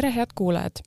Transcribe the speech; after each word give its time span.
tere, 0.00 0.14
head 0.14 0.30
kuulajad! 0.34 0.80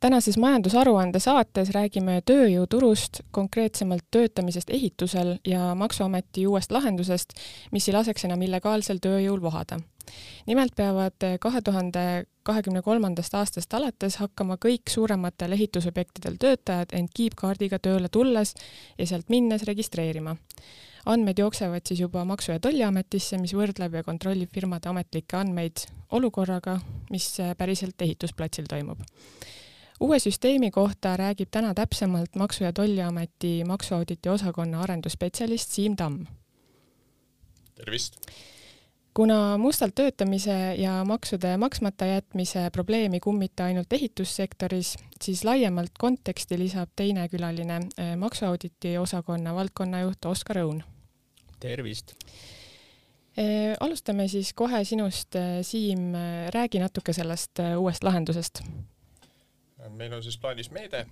tänases 0.00 0.36
majandusaruande 0.38 1.20
saates 1.20 1.70
räägime 1.72 2.18
tööjõuturust, 2.28 3.22
konkreetsemalt 3.30 4.04
töötamisest 4.10 4.70
ehitusel 4.70 5.30
ja 5.48 5.74
Maksuameti 5.74 6.44
uuest 6.46 6.72
lahendusest, 6.72 7.32
mis 7.72 7.88
ei 7.88 7.94
laseks 7.96 8.24
enam 8.28 8.42
illegaalsel 8.42 9.00
tööjõul 9.00 9.40
vohada. 9.40 9.80
nimelt 10.46 10.76
peavad 10.76 11.26
kahe 11.40 11.62
tuhande 11.62 12.24
kahekümne 12.42 12.82
kolmandast 12.82 13.34
aastast 13.34 13.74
alates 13.74 14.16
hakkama 14.16 14.58
kõik 14.66 14.90
suurematel 14.90 15.52
ehitusobjektidel 15.52 16.36
töötajad 16.36 16.92
end 16.92 17.08
kiipkaardiga 17.14 17.78
tööle 17.78 18.08
tulles 18.08 18.54
ja 18.98 19.06
sealt 19.06 19.28
minnes 19.28 19.62
registreerima 19.62 20.36
andmed 21.06 21.38
jooksevad 21.38 21.80
siis 21.86 22.00
juba 22.00 22.24
Maksu- 22.24 22.52
ja 22.52 22.60
Tolliametisse, 22.60 23.38
mis 23.38 23.54
võrdleb 23.54 23.94
ja 23.94 24.02
kontrollib 24.02 24.50
firmade 24.54 24.88
ametlikke 24.88 25.36
andmeid 25.36 25.86
olukorraga, 26.12 26.80
mis 27.10 27.36
päriselt 27.58 28.02
ehitusplatsil 28.02 28.68
toimub. 28.68 29.00
uue 30.00 30.18
süsteemi 30.18 30.70
kohta 30.70 31.16
räägib 31.16 31.48
täna 31.50 31.74
täpsemalt 31.74 32.36
Maksu- 32.36 32.64
ja 32.64 32.72
Tolliameti 32.72 33.64
maksuauditi 33.64 34.28
osakonna 34.28 34.80
arendusspetsialist 34.80 35.70
Siim 35.70 35.96
Tamm. 35.96 36.26
tervist! 37.74 38.16
kuna 39.14 39.58
mustalt 39.58 39.94
töötamise 39.94 40.74
ja 40.74 41.04
maksude 41.04 41.56
maksmata 41.56 42.06
jätmise 42.06 42.70
probleemi 42.72 43.20
kummita 43.20 43.64
ainult 43.64 43.92
ehitussektoris, 43.92 44.96
siis 45.22 45.44
laiemalt 45.44 45.90
konteksti 45.98 46.58
lisab 46.58 46.88
teine 46.96 47.28
külaline, 47.28 47.80
eh, 47.98 48.16
maksuauditi 48.16 48.98
osakonna 48.98 49.54
valdkonnajuht 49.54 50.24
Oskar 50.24 50.56
Õun. 50.56 50.82
Tervist! 51.60 52.14
Eh, 53.38 53.76
alustame 53.80 54.26
siis 54.28 54.52
kohe 54.58 54.82
sinust, 54.84 55.36
eh, 55.38 55.60
Siim, 55.62 56.10
räägi 56.54 56.80
natuke 56.82 57.12
sellest 57.16 57.62
uuest 57.78 58.04
lahendusest. 58.04 58.62
meil 59.90 60.12
on 60.12 60.22
siis 60.22 60.38
plaanis 60.38 60.70
meede, 60.70 61.06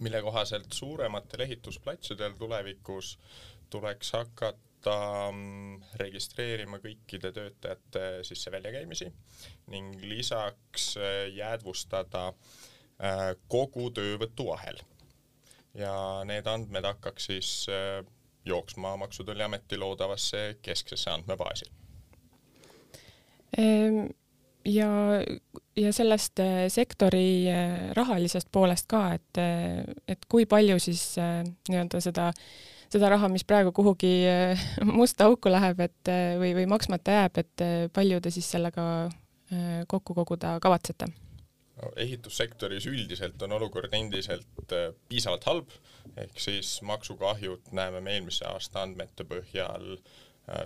mille 0.00 0.22
kohaselt 0.22 0.72
suurematel 0.72 1.40
ehitusplatsidel 1.40 2.32
tulevikus 2.38 3.18
tuleks 3.74 4.12
hakata 4.14 4.96
mm, 5.32 5.82
registreerima 6.00 6.78
kõikide 6.82 7.32
töötajate 7.34 8.04
sisse-väljakäimisi 8.26 9.08
ning 9.74 10.02
lisaks 10.04 10.92
äh, 11.00 11.28
jäädvustada 11.34 12.28
äh, 12.28 13.32
kogu 13.48 13.90
töövõtuahel. 13.96 14.78
ja 15.74 15.94
need 16.24 16.46
andmed 16.46 16.86
hakkaks 16.86 17.30
siis 17.32 17.48
äh, 17.72 18.04
jooksma 18.44 18.96
Maksu- 18.96 19.22
ja 19.22 19.26
Tolliameti 19.26 19.78
loodavasse 19.78 20.58
kesksesse 20.62 21.10
andmebaasi 21.10 21.70
ehm, 23.58 24.06
ja, 24.64 24.90
ja 25.76 25.92
sellest 25.92 26.40
sektori 26.68 27.46
rahalisest 27.92 28.48
poolest 28.52 28.86
ka, 28.88 29.06
et, 29.14 29.42
et 30.08 30.28
kui 30.28 30.46
palju 30.46 30.78
siis 30.78 31.14
nii-öelda 31.68 32.00
seda 32.00 32.28
äh, 32.28 32.46
seda 32.94 33.10
raha, 33.14 33.28
mis 33.32 33.44
praegu 33.48 33.72
kuhugi 33.74 34.12
äh, 34.28 34.64
musta 35.00 35.28
auku 35.30 35.52
läheb, 35.52 35.82
et 35.84 36.12
äh, 36.12 36.36
või, 36.40 36.54
või 36.58 36.68
maksmata 36.70 37.18
jääb, 37.20 37.42
et 37.42 37.64
äh, 37.64 37.76
palju 37.94 38.22
te 38.24 38.34
siis 38.34 38.50
sellega 38.56 39.10
kokku 39.86 40.16
koguda 40.16 40.56
kavatsete? 40.58 41.06
Ehitussektoris 41.96 42.86
üldiselt 42.86 43.42
on 43.42 43.52
olukord 43.52 43.94
endiselt 43.96 44.74
piisavalt 45.08 45.44
halb, 45.48 45.72
ehk 46.16 46.38
siis 46.38 46.76
maksukahjud 46.82 47.72
näeme 47.72 48.00
me 48.00 48.14
eelmise 48.14 48.46
aasta 48.46 48.82
andmete 48.82 49.26
põhjal 49.26 49.96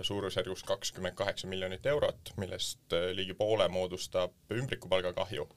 suurusjärgus 0.01 0.63
kakskümmend 0.67 1.15
kaheksa 1.15 1.47
miljonit 1.47 1.85
eurot, 1.85 2.33
millest 2.37 2.93
ligi 3.13 3.33
poole 3.33 3.67
moodustab 3.67 4.53
ümbrikupalga 4.53 5.13
kahju. 5.13 5.47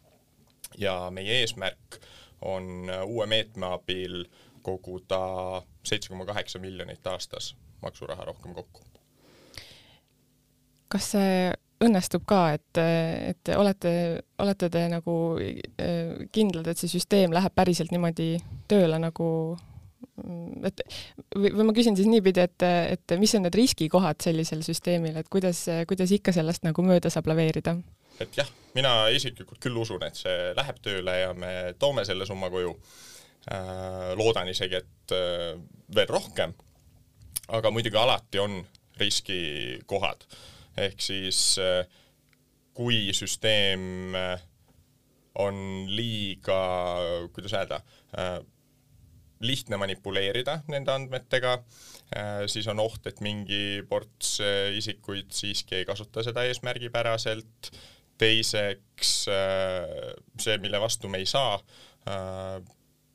ja 0.79 1.11
meie 1.11 1.41
eesmärk 1.41 1.99
on 2.41 2.91
uue 3.05 3.27
meetme 3.27 3.67
abil 3.67 4.25
koguda 4.63 5.63
seitse 5.85 6.09
koma 6.09 6.25
kaheksa 6.25 6.59
miljonit 6.59 7.07
aastas 7.07 7.57
maksuraha 7.83 8.25
rohkem 8.25 8.55
kokku. 8.55 8.85
kas 10.89 11.11
see 11.11 11.53
õnnestub 11.83 12.25
ka, 12.29 12.43
et, 12.57 12.81
et 13.33 13.53
olete, 13.57 13.93
olete 14.43 14.71
te 14.73 14.87
nagu 14.93 15.17
äh, 15.41 16.25
kindlad, 16.35 16.71
et 16.71 16.81
see 16.81 16.91
süsteem 16.93 17.35
läheb 17.35 17.55
päriselt 17.57 17.93
niimoodi 17.95 18.37
tööle 18.71 18.99
nagu 19.03 19.29
et 20.67 20.83
või, 21.35 21.51
või 21.55 21.69
ma 21.69 21.75
küsin 21.75 21.97
siis 21.99 22.11
niipidi, 22.11 22.43
et, 22.43 22.65
et 22.67 23.15
mis 23.19 23.33
on 23.39 23.47
need 23.47 23.57
riskikohad 23.57 24.21
sellisel 24.23 24.65
süsteemil, 24.67 25.17
et 25.19 25.31
kuidas, 25.33 25.65
kuidas 25.89 26.13
ikka 26.15 26.35
sellest 26.35 26.67
nagu 26.67 26.85
mööda 26.87 27.11
saab 27.11 27.31
laveerida? 27.33 27.77
et 28.21 28.37
jah, 28.37 28.51
mina 28.77 29.09
isiklikult 29.11 29.59
küll 29.63 29.79
usun, 29.81 30.03
et 30.07 30.19
see 30.19 30.53
läheb 30.55 30.83
tööle 30.85 31.17
ja 31.17 31.33
me 31.35 31.73
toome 31.81 32.05
selle 32.07 32.29
summa 32.29 32.51
koju 32.53 32.77
Äh, 33.51 34.13
loodan 34.15 34.47
isegi, 34.47 34.79
et 34.79 35.13
äh, 35.17 35.57
veel 35.95 36.07
rohkem, 36.07 36.53
aga 37.51 37.73
muidugi 37.75 37.99
alati 37.99 38.39
on 38.39 38.61
riskikohad. 39.01 40.23
Ehk 40.79 41.01
siis 41.03 41.59
äh, 41.61 41.83
kui 42.73 43.13
süsteem 43.13 44.15
on 45.43 45.57
liiga, 45.89 46.59
kuidas 47.33 47.53
öelda, 47.57 47.79
lihtne 49.45 49.77
manipuleerida 49.81 50.59
nende 50.73 50.93
andmetega, 50.93 51.59
siis 52.49 52.69
on 52.73 52.81
oht, 52.81 53.05
et 53.09 53.21
mingi 53.25 53.83
ports 53.89 54.39
isikuid 54.77 55.33
siiski 55.37 55.81
ei 55.81 55.89
kasuta 55.89 56.25
seda 56.25 56.45
eesmärgipäraselt. 56.49 57.73
teiseks 58.19 59.13
see, 59.27 60.59
mille 60.65 60.81
vastu 60.81 61.09
me 61.13 61.19
ei 61.19 61.27
saa, 61.27 61.59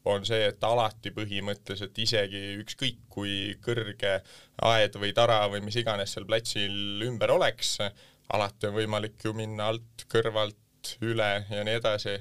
on 0.07 0.25
see, 0.27 0.47
et 0.49 0.63
alati 0.63 1.11
põhimõtteliselt 1.15 1.97
isegi 2.03 2.43
ükskõik 2.61 2.99
kui 3.11 3.55
kõrge 3.63 4.19
aed 4.67 4.97
või 5.01 5.13
tara 5.17 5.41
või 5.51 5.63
mis 5.65 5.77
iganes 5.79 6.15
seal 6.15 6.27
platsil 6.29 7.03
ümber 7.07 7.33
oleks, 7.35 7.77
alati 8.33 8.69
on 8.69 8.77
võimalik 8.77 9.23
ju 9.25 9.33
minna 9.37 9.71
alt, 9.73 10.07
kõrvalt, 10.11 10.93
üle 11.03 11.31
ja 11.49 11.63
nii 11.67 11.79
edasi, 11.81 12.13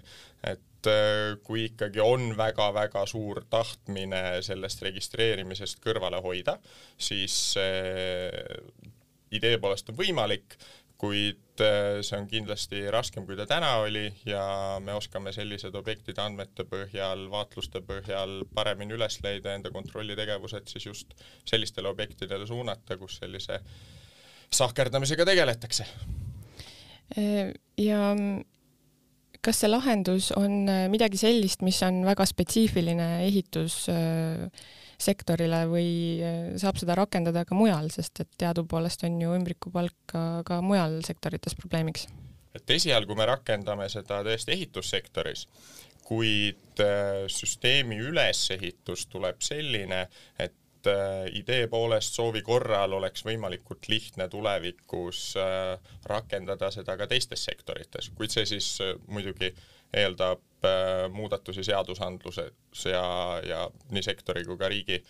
et 0.47 0.91
äh, 0.91 1.36
kui 1.47 1.69
ikkagi 1.69 2.02
on 2.02 2.32
väga-väga 2.38 3.04
suur 3.06 3.44
tahtmine 3.50 4.42
sellest 4.42 4.82
registreerimisest 4.86 5.78
kõrvale 5.84 6.18
hoida, 6.24 6.56
siis 6.98 7.54
idee 9.36 9.58
poolest 9.62 9.92
on 9.92 9.98
võimalik, 9.98 10.56
kuid 11.00 11.60
äh, 11.60 12.00
see 12.06 12.16
on 12.18 12.26
kindlasti 12.30 12.82
raskem, 12.92 13.26
kui 13.28 13.36
ta 13.36 13.46
täna 13.48 13.74
oli 13.82 14.06
ja 14.28 14.42
me 14.82 14.94
oskame 14.96 15.32
sellised 15.36 15.74
objektide 15.76 16.22
andmete 16.24 16.64
põhjal, 16.68 17.26
vaatluste 17.32 17.82
põhjal 17.86 18.42
paremini 18.54 18.96
üles 18.96 19.20
leida 19.24 19.54
enda 19.56 19.72
kontrollitegevused 19.74 20.72
siis 20.72 20.88
just 20.88 21.16
sellistele 21.44 21.92
objektidele 21.92 22.48
suunata, 22.48 22.96
kus 23.00 23.20
sellise 23.20 23.60
sahkerdamisega 24.56 25.26
tegeletakse. 25.28 25.86
Ja 27.76 28.00
kas 29.46 29.62
see 29.62 29.70
lahendus 29.70 30.32
on 30.36 30.66
äh, 30.70 30.86
midagi 30.92 31.20
sellist, 31.20 31.62
mis 31.66 31.78
on 31.86 32.02
väga 32.06 32.26
spetsiifiline 32.28 33.08
ehitus 33.26 33.84
äh, 33.92 34.48
sektorile 34.98 35.64
või 35.70 35.88
eh, 36.24 36.52
saab 36.60 36.78
seda 36.80 36.96
rakendada 36.98 37.44
ka 37.48 37.56
mujal, 37.56 37.90
sest 37.94 38.22
et 38.24 38.30
teadupoolest 38.40 39.04
on 39.08 39.18
ju 39.20 39.34
ümbrikupalk 39.36 39.96
ka, 40.10 40.26
ka 40.48 40.60
mujal 40.64 41.00
sektorites 41.06 41.58
probleemiks? 41.58 42.08
et 42.56 42.70
esialgu 42.72 43.12
me 43.12 43.26
rakendame 43.28 43.84
seda 43.92 44.22
tõesti 44.24 44.54
ehitussektoris, 44.54 45.42
kuid 46.06 46.80
eh, 46.80 47.26
süsteemi 47.28 47.98
ülesehitus 48.00 49.04
tuleb 49.12 49.44
selline, 49.44 50.06
et 50.40 50.88
eh, 50.88 51.26
idee 51.36 51.66
poolest 51.68 52.16
soovi 52.16 52.40
korral 52.46 52.96
oleks 52.96 53.26
võimalikult 53.28 53.90
lihtne 53.92 54.30
tulevikus 54.32 55.34
rakendada 56.09 56.72
seda 56.72 56.97
ka 56.97 57.10
teistes 57.10 57.44
sektorites, 57.44 58.09
kuid 58.16 58.32
see 58.32 58.48
siis 58.56 58.72
muidugi 59.12 59.53
eeldab 59.92 60.41
äh, 60.41 60.46
muudatusi 61.12 61.64
seadusandluses 61.66 62.86
ja, 62.88 63.04
ja 63.44 63.66
nii 63.92 64.03
sektori 64.03 64.44
kui 64.47 64.56
ka 64.58 64.70
riigi 64.72 65.03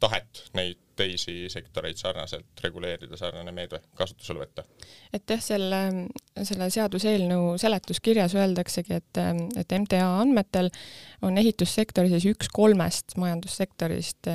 tahet 0.00 0.42
neid 0.56 0.80
teisi 0.96 1.46
sektoreid 1.52 1.98
sarnaselt 2.00 2.62
reguleerida, 2.64 3.18
sarnane 3.20 3.52
meede 3.52 3.80
kasutusele 3.96 4.40
võtta. 4.44 4.64
et 5.12 5.28
jah, 5.28 5.42
selle, 5.44 5.80
selle 6.42 6.68
seaduseelnõu 6.72 7.56
seletuskirjas 7.60 8.36
öeldaksegi, 8.36 9.00
et, 9.00 9.20
et 9.60 9.76
MTA 9.76 10.06
andmetel 10.22 10.70
on 11.24 11.36
ehitussektori 11.40 12.12
siis 12.12 12.28
üks 12.32 12.48
kolmest 12.52 13.16
majandussektorist, 13.20 14.30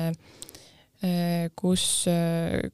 kus, 1.58 1.86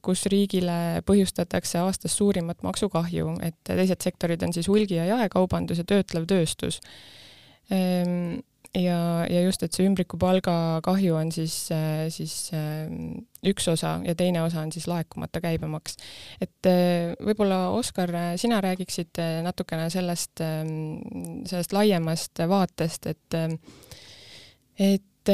kus 0.05 0.25
riigile 0.29 1.01
põhjustatakse 1.05 1.81
aastas 1.81 2.17
suurimat 2.17 2.61
maksukahju, 2.65 3.39
et 3.45 3.57
teised 3.65 4.05
sektorid 4.05 4.45
on 4.45 4.53
siis 4.53 4.69
hulgi- 4.69 5.01
ja 5.01 5.09
jaekaubandus 5.15 5.81
ja 5.81 5.87
töötlev 5.89 6.29
tööstus 6.29 6.77
ja, 7.69 8.99
ja 9.29 9.41
just, 9.43 9.63
et 9.65 9.75
see 9.75 9.87
ümbrikupalga 9.89 10.53
kahju 10.85 11.17
on 11.19 11.31
siis, 11.33 11.55
siis 12.13 12.35
üks 13.49 13.67
osa 13.71 13.95
ja 14.05 14.15
teine 14.17 14.43
osa 14.45 14.61
on 14.61 14.71
siis 14.73 14.87
laekumata 14.89 15.41
käibemaks. 15.43 15.97
et 16.41 16.69
võib-olla 17.25 17.67
Oskar, 17.77 18.13
sina 18.41 18.61
räägiksid 18.65 19.21
natukene 19.45 19.89
sellest, 19.93 20.43
sellest 21.49 21.77
laiemast 21.77 22.45
vaatest, 22.49 23.09
et 23.13 23.39
et 24.79 25.08
et, 25.19 25.31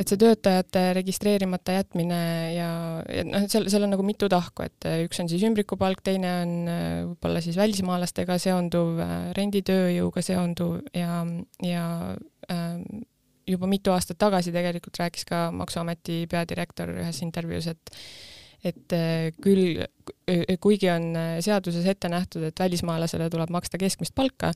et 0.00 0.10
see 0.10 0.20
töötajate 0.20 0.82
registreerimata 0.98 1.78
jätmine 1.78 2.20
ja, 2.54 2.70
ja 3.06 3.24
noh, 3.26 3.46
et 3.46 3.52
seal, 3.52 3.68
seal 3.72 3.86
on 3.86 3.94
nagu 3.94 4.06
mitu 4.06 4.28
tahku, 4.32 4.66
et 4.66 4.88
üks 5.06 5.20
on 5.22 5.30
siis 5.30 5.44
ümbrikupalk, 5.48 6.02
teine 6.06 6.32
on 6.42 6.54
äh, 6.70 6.86
võib-olla 7.08 7.42
siis 7.44 7.58
välismaalastega 7.60 8.38
seonduv, 8.42 9.00
renditööjõuga 9.38 10.24
seonduv 10.26 10.80
ja, 10.96 11.20
ja 11.64 11.84
ähm, 12.52 13.04
juba 13.46 13.70
mitu 13.70 13.94
aastat 13.94 14.18
tagasi 14.20 14.54
tegelikult 14.54 14.98
rääkis 15.00 15.26
ka 15.28 15.48
Maksuameti 15.54 16.24
peadirektor 16.30 16.96
ühes 16.96 17.22
intervjuus, 17.26 17.70
et 17.74 18.00
et 18.66 18.94
küll, 19.44 19.76
kuigi 20.58 20.88
on 20.90 21.12
seaduses 21.44 21.84
ette 21.86 22.08
nähtud, 22.10 22.42
et 22.48 22.58
välismaalasele 22.58 23.28
tuleb 23.30 23.52
maksta 23.54 23.78
keskmist 23.78 24.14
palka, 24.16 24.50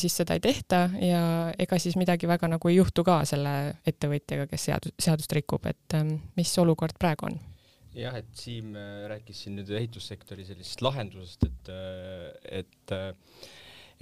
siis 0.00 0.16
seda 0.20 0.36
ei 0.36 0.42
tehta 0.44 0.82
ja 1.00 1.22
ega 1.60 1.78
siis 1.80 1.96
midagi 2.00 2.28
väga 2.30 2.50
nagu 2.50 2.70
ei 2.70 2.76
juhtu 2.76 3.04
ka 3.06 3.22
selle 3.28 3.54
ettevõtjaga, 3.88 4.48
kes 4.50 4.68
seadus, 4.68 4.94
seadust 5.00 5.32
rikub, 5.38 5.66
et 5.70 5.96
ähm, 5.98 6.18
mis 6.36 6.52
olukord 6.62 6.98
praegu 7.00 7.30
on? 7.30 7.40
jah, 7.96 8.14
et 8.16 8.30
Siim 8.36 8.76
äh, 8.78 9.02
rääkis 9.12 9.44
siin 9.44 9.58
nüüd 9.58 9.72
ehitussektori 9.76 10.46
sellisest 10.48 10.84
lahendusest, 10.84 11.48
et, 11.48 11.74
äh, 11.74 12.62
et 12.62 12.96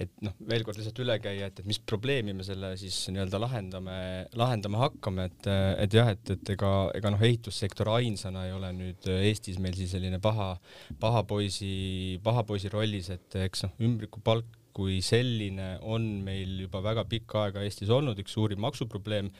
et 0.01 0.13
noh, 0.25 0.33
veel 0.49 0.63
kord 0.65 0.79
lihtsalt 0.79 0.97
üle 1.03 1.13
käia, 1.21 1.51
et, 1.51 1.59
et 1.61 1.67
mis 1.69 1.77
probleemi 1.77 2.33
me 2.33 2.45
selle 2.45 2.71
siis 2.79 2.95
nii-öelda 3.13 3.37
lahendame, 3.37 3.97
lahendama 4.39 4.79
hakkame, 4.81 5.27
et, 5.29 5.49
et 5.83 5.93
jah, 5.93 6.09
et, 6.15 6.31
et 6.33 6.53
ega, 6.55 6.71
ega 6.97 7.11
noh, 7.13 7.21
ehitussektor 7.27 7.91
ainsana 7.99 8.47
ei 8.47 8.55
ole 8.55 8.71
nüüd 8.79 9.11
Eestis 9.19 9.59
meil 9.61 9.77
siis 9.77 9.93
selline 9.93 10.17
paha, 10.23 10.55
paha 11.03 11.21
poisi, 11.29 12.17
paha 12.25 12.41
poisi 12.49 12.71
rollis, 12.73 13.11
et 13.13 13.37
eks 13.43 13.67
noh, 13.67 13.77
ümbrikupalk 13.91 14.57
kui 14.75 14.99
selline 15.05 15.75
on 15.81 16.05
meil 16.25 16.63
juba 16.65 16.81
väga 16.83 17.05
pikka 17.09 17.45
aega 17.47 17.63
Eestis 17.65 17.91
olnud 17.93 18.19
üks 18.21 18.35
suurim 18.37 18.61
maksuprobleem. 18.63 19.31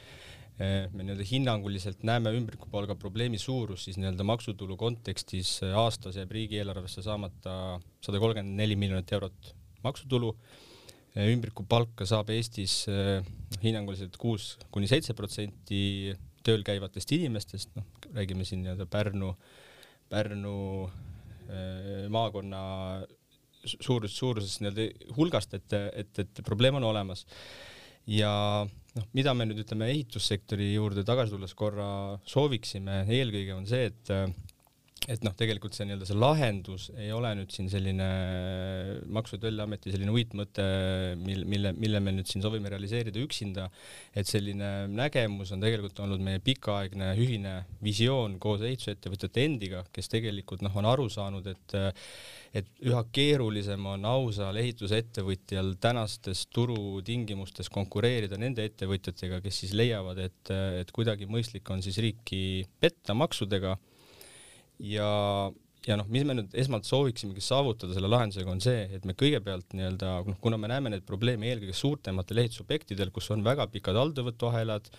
Eh, 0.61 0.89
me 0.93 1.05
nii-öelda 1.05 1.25
hinnanguliselt 1.25 2.03
näeme 2.05 2.33
ümbrikupalga 2.37 2.93
probleemi 2.99 3.39
suurus 3.41 3.87
siis 3.87 3.97
nii-öelda 3.97 4.25
maksutulu 4.27 4.75
kontekstis 4.77 5.55
eh, 5.65 5.71
aastas 5.77 6.19
jääb 6.19 6.33
riigieelarvesse 6.35 7.01
saamata 7.05 7.53
sada 8.03 8.19
kolmkümmend 8.21 8.59
neli 8.59 8.75
miljonit 8.77 9.13
eurot 9.15 9.53
maksutulu. 9.85 10.33
Eh, 11.15 11.31
ümbrikupalka 11.31 12.05
saab 12.09 12.29
Eestis 12.35 12.83
hinnanguliselt 13.63 14.19
kuus 14.21 14.53
kuni 14.71 14.91
seitse 14.91 15.15
protsenti 15.17 16.11
tööl 16.45 16.65
käivatest 16.67 17.15
inimestest, 17.15 17.73
noh, 17.77 17.87
räägime 18.13 18.45
siin 18.45 18.61
nii-öelda 18.65 18.87
Pärnu, 18.91 19.33
Pärnu 20.11 20.57
maakonna 22.11 22.61
suurus, 23.65 24.15
suurusest 24.17 24.63
nii-öelda 24.63 25.15
hulgast, 25.17 25.53
et, 25.57 25.75
et, 26.03 26.23
et 26.23 26.41
probleem 26.45 26.79
on 26.79 26.87
olemas. 26.91 27.25
ja 28.09 28.31
noh, 28.65 29.09
mida 29.13 29.33
me 29.37 29.45
nüüd 29.47 29.61
ütleme 29.63 29.91
ehitussektori 29.93 30.71
juurde 30.73 31.05
tagasi 31.07 31.35
tulles 31.35 31.53
korra 31.57 31.91
sooviksime, 32.27 33.03
eelkõige 33.07 33.53
on 33.55 33.67
see, 33.69 33.91
et 33.91 34.13
et 35.09 35.23
noh, 35.25 35.33
tegelikult 35.33 35.73
see 35.73 35.87
nii-öelda 35.89 36.05
see 36.05 36.17
lahendus 36.19 36.83
ei 36.93 37.09
ole 37.15 37.31
nüüd 37.39 37.53
siin 37.53 37.69
selline 37.73 38.09
Maksu- 39.09 39.39
ja 39.39 39.41
Tolliameti 39.47 39.93
selline 39.93 40.13
uitmõte, 40.13 40.65
mil, 41.17 41.41
mille, 41.49 41.71
mille 41.73 42.01
me 42.03 42.13
nüüd 42.13 42.29
siin 42.29 42.43
soovime 42.45 42.69
realiseerida 42.69 43.21
üksinda, 43.23 43.65
et 44.13 44.29
selline 44.29 44.69
nägemus 44.93 45.55
on 45.55 45.63
tegelikult 45.63 46.03
olnud 46.05 46.21
meie 46.21 46.43
pikaaegne 46.45 47.15
ühine 47.17 47.55
visioon 47.81 48.37
koos 48.43 48.61
ehitusettevõtjate 48.67 49.45
endiga, 49.47 49.83
kes 49.93 50.11
tegelikult 50.13 50.61
noh, 50.61 50.77
on 50.77 50.91
aru 50.93 51.09
saanud, 51.09 51.49
et 51.49 51.77
et 52.51 52.67
üha 52.83 52.99
keerulisem 53.15 53.85
on 53.87 54.03
ausal 54.05 54.57
ehitusettevõtjal 54.59 55.77
tänastes 55.81 56.43
turutingimustes 56.51 57.71
konkureerida 57.71 58.35
nende 58.37 58.65
ettevõtjatega, 58.67 59.39
kes 59.45 59.61
siis 59.63 59.71
leiavad, 59.77 60.19
et, 60.19 60.51
et 60.83 60.91
kuidagi 60.91 61.29
mõistlik 61.31 61.71
on 61.71 61.79
siis 61.81 62.01
riiki 62.03 62.67
petta 62.83 63.15
maksudega 63.15 63.77
ja, 64.81 65.11
ja 65.87 65.97
noh, 65.99 66.09
mis 66.11 66.25
me 66.27 66.35
nüüd 66.37 66.55
esmalt 66.57 66.87
sooviksimegi 66.89 67.43
saavutada 67.45 67.95
selle 67.95 68.09
lahendusega, 68.11 68.51
on 68.53 68.61
see, 68.63 68.85
et 68.97 69.07
me 69.07 69.15
kõigepealt 69.17 69.75
nii-öelda, 69.77 70.13
noh, 70.27 70.39
kuna 70.43 70.59
me 70.61 70.71
näeme 70.71 70.93
neid 70.93 71.05
probleeme 71.07 71.49
eelkõige 71.51 71.77
suurtematel 71.77 72.43
ehitusobjektidel, 72.43 73.13
kus 73.13 73.31
on 73.33 73.45
väga 73.45 73.67
pikad 73.73 73.99
alltöövõtuahelad, 74.01 74.91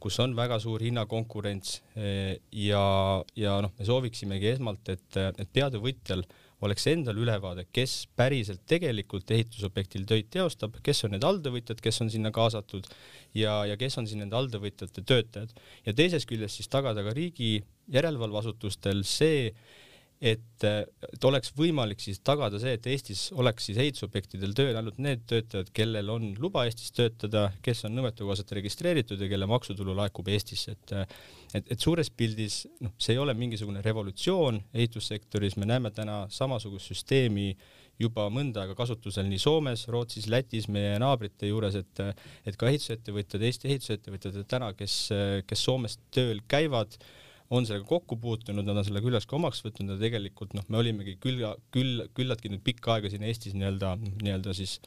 kus 0.00 0.16
on 0.24 0.32
väga 0.36 0.56
suur 0.62 0.80
hinnakonkurents 0.80 1.80
eh, 2.00 2.38
ja, 2.56 2.84
ja 3.36 3.58
noh, 3.64 3.74
me 3.76 3.88
sooviksimegi 3.88 4.54
esmalt, 4.54 4.88
et, 4.92 5.20
et 5.36 5.50
peatöövõtjal 5.52 6.24
oleks 6.64 6.86
endal 6.90 7.16
ülevaade, 7.20 7.64
kes 7.72 8.04
päriselt 8.16 8.62
tegelikult 8.68 9.30
ehitusobjektil 9.32 10.04
töid 10.08 10.28
teostab, 10.32 10.76
kes 10.84 11.04
on 11.06 11.14
need 11.14 11.24
alltöövõtjad, 11.24 11.80
kes 11.80 12.02
on 12.04 12.12
sinna 12.12 12.32
kaasatud 12.36 12.88
ja, 13.36 13.62
ja 13.68 13.78
kes 13.80 13.96
on 14.00 14.08
siin 14.08 14.20
nende 14.24 14.36
alltöövõtjate 14.36 15.04
töötajad. 15.08 15.54
ja 15.86 15.96
teisest 15.96 16.28
küljest 16.28 16.60
siis 16.60 16.68
tagada 16.68 17.04
ka 17.06 17.14
riigi 17.16 17.62
järelevalveasutustel 17.92 19.04
see, 19.08 19.50
et, 20.20 20.64
et 20.64 21.24
oleks 21.24 21.52
võimalik 21.56 22.02
siis 22.02 22.20
tagada 22.24 22.60
see, 22.60 22.74
et 22.76 22.86
Eestis 22.92 23.30
oleks 23.32 23.70
siis 23.70 23.80
ehitusobjektidel 23.80 24.52
tööl 24.56 24.76
ainult 24.76 25.00
need 25.00 25.24
töötajad, 25.30 25.70
kellel 25.76 26.12
on 26.12 26.30
luba 26.42 26.66
Eestis 26.68 26.92
töötada, 26.96 27.46
kes 27.64 27.86
on 27.88 27.96
nõuetekohaselt 27.96 28.52
registreeritud 28.60 29.20
ja 29.20 29.30
kelle 29.32 29.48
maksutulu 29.50 29.96
laekub 29.96 30.28
Eestisse, 30.28 30.76
et 30.76 30.96
et, 31.56 31.66
et 31.74 31.80
suures 31.82 32.06
pildis 32.14 32.62
noh, 32.84 32.92
see 33.00 33.16
ei 33.16 33.22
ole 33.22 33.34
mingisugune 33.34 33.80
revolutsioon 33.82 34.60
ehitussektoris, 34.74 35.56
me 35.58 35.66
näeme 35.66 35.90
täna 35.90 36.22
samasugust 36.30 36.92
süsteemi 36.92 37.54
juba 38.00 38.28
mõnda 38.32 38.62
aega 38.62 38.76
kasutusel 38.78 39.26
nii 39.28 39.40
Soomes, 39.40 39.86
Rootsis, 39.92 40.28
Lätis, 40.30 40.68
meie 40.72 40.94
naabrite 41.02 41.50
juures, 41.50 41.76
et 41.80 42.04
et 42.48 42.56
ka 42.60 42.68
ehitusettevõtjad, 42.70 43.42
Eesti 43.48 43.72
ehitusettevõtjad 43.72 44.38
täna, 44.48 44.72
kes, 44.76 45.00
kes 45.48 45.64
Soomes 45.66 45.98
tööl 46.14 46.40
käivad, 46.48 46.96
on 47.50 47.66
sellega 47.66 47.86
kokku 47.88 48.16
puutunud, 48.22 48.66
nad 48.66 48.78
on 48.78 48.86
selle 48.86 49.02
küljest 49.02 49.28
ka 49.30 49.36
omaks 49.38 49.64
võtnud 49.64 49.96
ja 49.96 49.98
tegelikult 50.00 50.54
noh, 50.54 50.66
me 50.70 50.78
olimegi 50.80 51.16
küll, 51.22 51.42
küll, 51.74 52.04
küllaltki 52.14 52.52
nüüd 52.52 52.62
pikka 52.66 52.96
aega 52.96 53.10
siin 53.10 53.26
Eestis 53.26 53.56
nii-öelda, 53.58 53.96
nii-öelda 54.22 54.54
siis 54.54 54.78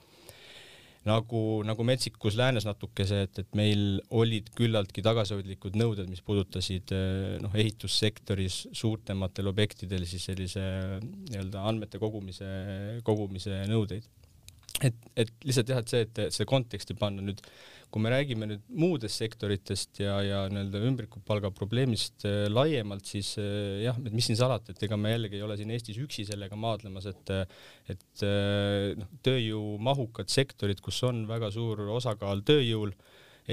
nagu, 1.07 1.42
nagu 1.68 1.83
metsikus 1.88 2.38
läänes 2.39 2.68
natukese, 2.68 3.24
et, 3.27 3.42
et 3.44 3.60
meil 3.60 4.00
olid 4.15 4.48
küllaltki 4.56 5.04
tagasihoidlikud 5.04 5.75
nõuded, 5.80 6.07
mis 6.12 6.24
puudutasid 6.24 6.95
noh, 7.44 7.51
ehitussektoris 7.51 8.63
suurtematel 8.71 9.51
objektidel 9.51 10.07
siis 10.07 10.30
sellise 10.31 10.63
nii-öelda 11.04 11.68
andmete 11.68 12.00
kogumise, 12.01 12.48
kogumise 13.07 13.66
nõudeid. 13.71 14.07
Et, 14.81 14.95
et 15.19 15.31
lihtsalt 15.45 15.69
jah, 15.69 15.83
et 15.83 15.94
see, 15.94 16.07
et 16.07 16.33
see 16.33 16.49
konteksti 16.49 16.97
panna 16.97 17.23
nüüd 17.25 17.44
kui 17.94 18.01
me 18.01 18.09
räägime 18.09 18.47
nüüd 18.49 18.61
muudest 18.73 19.21
sektoritest 19.21 19.99
ja, 20.01 20.15
ja 20.25 20.37
nii-öelda 20.49 20.80
ümbrikupalga 20.89 21.51
probleemist 21.53 22.25
äh, 22.25 22.47
laiemalt, 22.49 23.06
siis 23.06 23.35
äh, 23.37 23.83
jah, 23.83 23.99
et 24.01 24.15
mis 24.15 24.25
siin 24.30 24.39
salata, 24.39 24.73
et 24.73 24.85
ega 24.87 24.97
me 24.97 25.11
jällegi 25.13 25.37
ei 25.37 25.45
ole 25.45 25.57
siin 25.59 25.73
Eestis 25.75 25.99
üksi 26.01 26.25
sellega 26.25 26.57
maadlemas, 26.57 27.06
et 27.11 27.33
et 27.94 28.23
äh, 28.25 28.95
noh, 28.97 29.11
tööjõumahukad 29.25 30.33
sektorid, 30.33 30.81
kus 30.81 31.03
on 31.06 31.27
väga 31.30 31.51
suur 31.53 31.85
osakaal 31.94 32.42
tööjõul, 32.47 32.95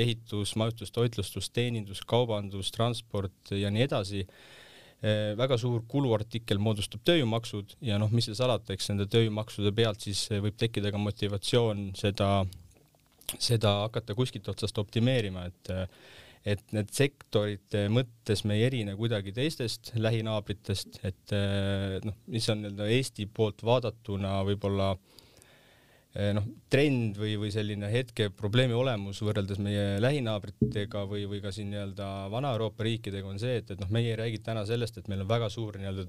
ehitus, 0.01 0.55
majutus, 0.57 0.95
toitlustus, 0.95 1.51
teenindus, 1.53 2.01
kaubandus, 2.09 2.73
transport 2.73 3.53
ja 3.53 3.73
nii 3.75 3.89
edasi 3.91 4.25
äh,, 4.25 4.60
väga 5.01 5.57
suur 5.57 5.81
kuluartikkel 5.89 6.59
moodustab 6.61 7.01
tööjõumaksud 7.09 7.79
ja 7.89 7.97
noh, 8.01 8.11
mis 8.13 8.27
seal 8.29 8.37
salata, 8.37 8.75
eks 8.75 8.91
nende 8.91 9.07
tööjõumaksude 9.09 9.73
pealt 9.73 10.05
siis 10.05 10.27
võib 10.31 10.59
tekkida 10.61 10.93
ka 10.93 11.01
motivatsioon 11.01 11.87
seda 11.97 12.31
seda 13.39 13.77
hakata 13.85 14.17
kuskilt 14.19 14.49
otsast 14.51 14.79
optimeerima, 14.83 15.47
et 15.51 15.73
et 16.49 16.73
need 16.73 16.89
sektorite 16.97 17.83
mõttes 17.93 18.47
me 18.49 18.57
ei 18.57 18.63
erine 18.65 18.95
kuidagi 18.97 19.33
teistest 19.37 19.91
lähinaabritest, 20.01 21.03
et 21.05 21.35
noh, 22.07 22.17
mis 22.33 22.47
on 22.49 22.63
nii-öelda 22.63 22.87
Eesti 22.97 23.27
poolt 23.29 23.61
vaadatuna 23.61 24.39
võib-olla 24.49 24.95
noh, 26.35 26.47
trend 26.73 27.19
või, 27.21 27.37
või 27.39 27.53
selline 27.55 27.91
hetke 27.93 28.31
probleemi 28.35 28.75
olemus 28.75 29.21
võrreldes 29.23 29.61
meie 29.63 30.01
lähinaabritega 30.03 31.05
või, 31.11 31.27
või 31.31 31.39
ka 31.45 31.53
siin 31.55 31.71
nii-öelda 31.71 32.09
Vana-Euroopa 32.33 32.87
riikidega 32.87 33.31
on 33.31 33.39
see, 33.39 33.61
et, 33.61 33.71
et 33.71 33.83
noh, 33.83 33.93
meie 33.95 34.11
ei 34.11 34.19
räägi 34.19 34.43
täna 34.43 34.65
sellest, 34.67 34.99
et 34.99 35.11
meil 35.13 35.23
on 35.23 35.31
väga 35.31 35.51
suur 35.53 35.79
nii-öelda 35.79 36.09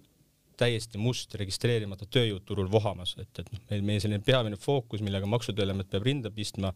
täiesti 0.61 0.99
must 1.01 1.33
registreerimata 1.39 2.05
tööjõud 2.11 2.43
turul 2.45 2.69
vohamas, 2.71 3.15
et, 3.21 3.29
et 3.41 3.49
noh, 3.53 3.61
meil, 3.71 3.83
meie 3.87 4.01
selline 4.03 4.21
peamine 4.25 4.57
fookus, 4.61 5.01
millega 5.05 5.29
Maksu- 5.29 5.53
ja 5.53 5.57
Tolliamet 5.57 5.89
peab 5.91 6.05
rinda 6.05 6.31
pistma 6.33 6.73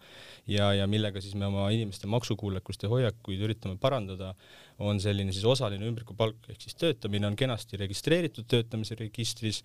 ja, 0.49 0.71
ja 0.77 0.87
millega 0.89 1.21
siis 1.21 1.35
me 1.37 1.49
oma 1.49 1.67
inimeste 1.73 2.09
maksukuulekust 2.11 2.85
ja 2.85 2.91
hoiakuid 2.91 3.41
üritame 3.45 3.77
parandada, 3.81 4.33
on 4.81 5.01
selline 5.01 5.33
siis 5.35 5.45
osaline 5.49 5.85
ümbrikupalk. 5.89 6.49
Ehk 6.49 6.65
siis 6.65 6.77
töötamine 6.81 7.29
on 7.29 7.37
kenasti 7.39 7.79
registreeritud 7.81 8.49
töötamise 8.51 8.97
registris. 8.99 9.61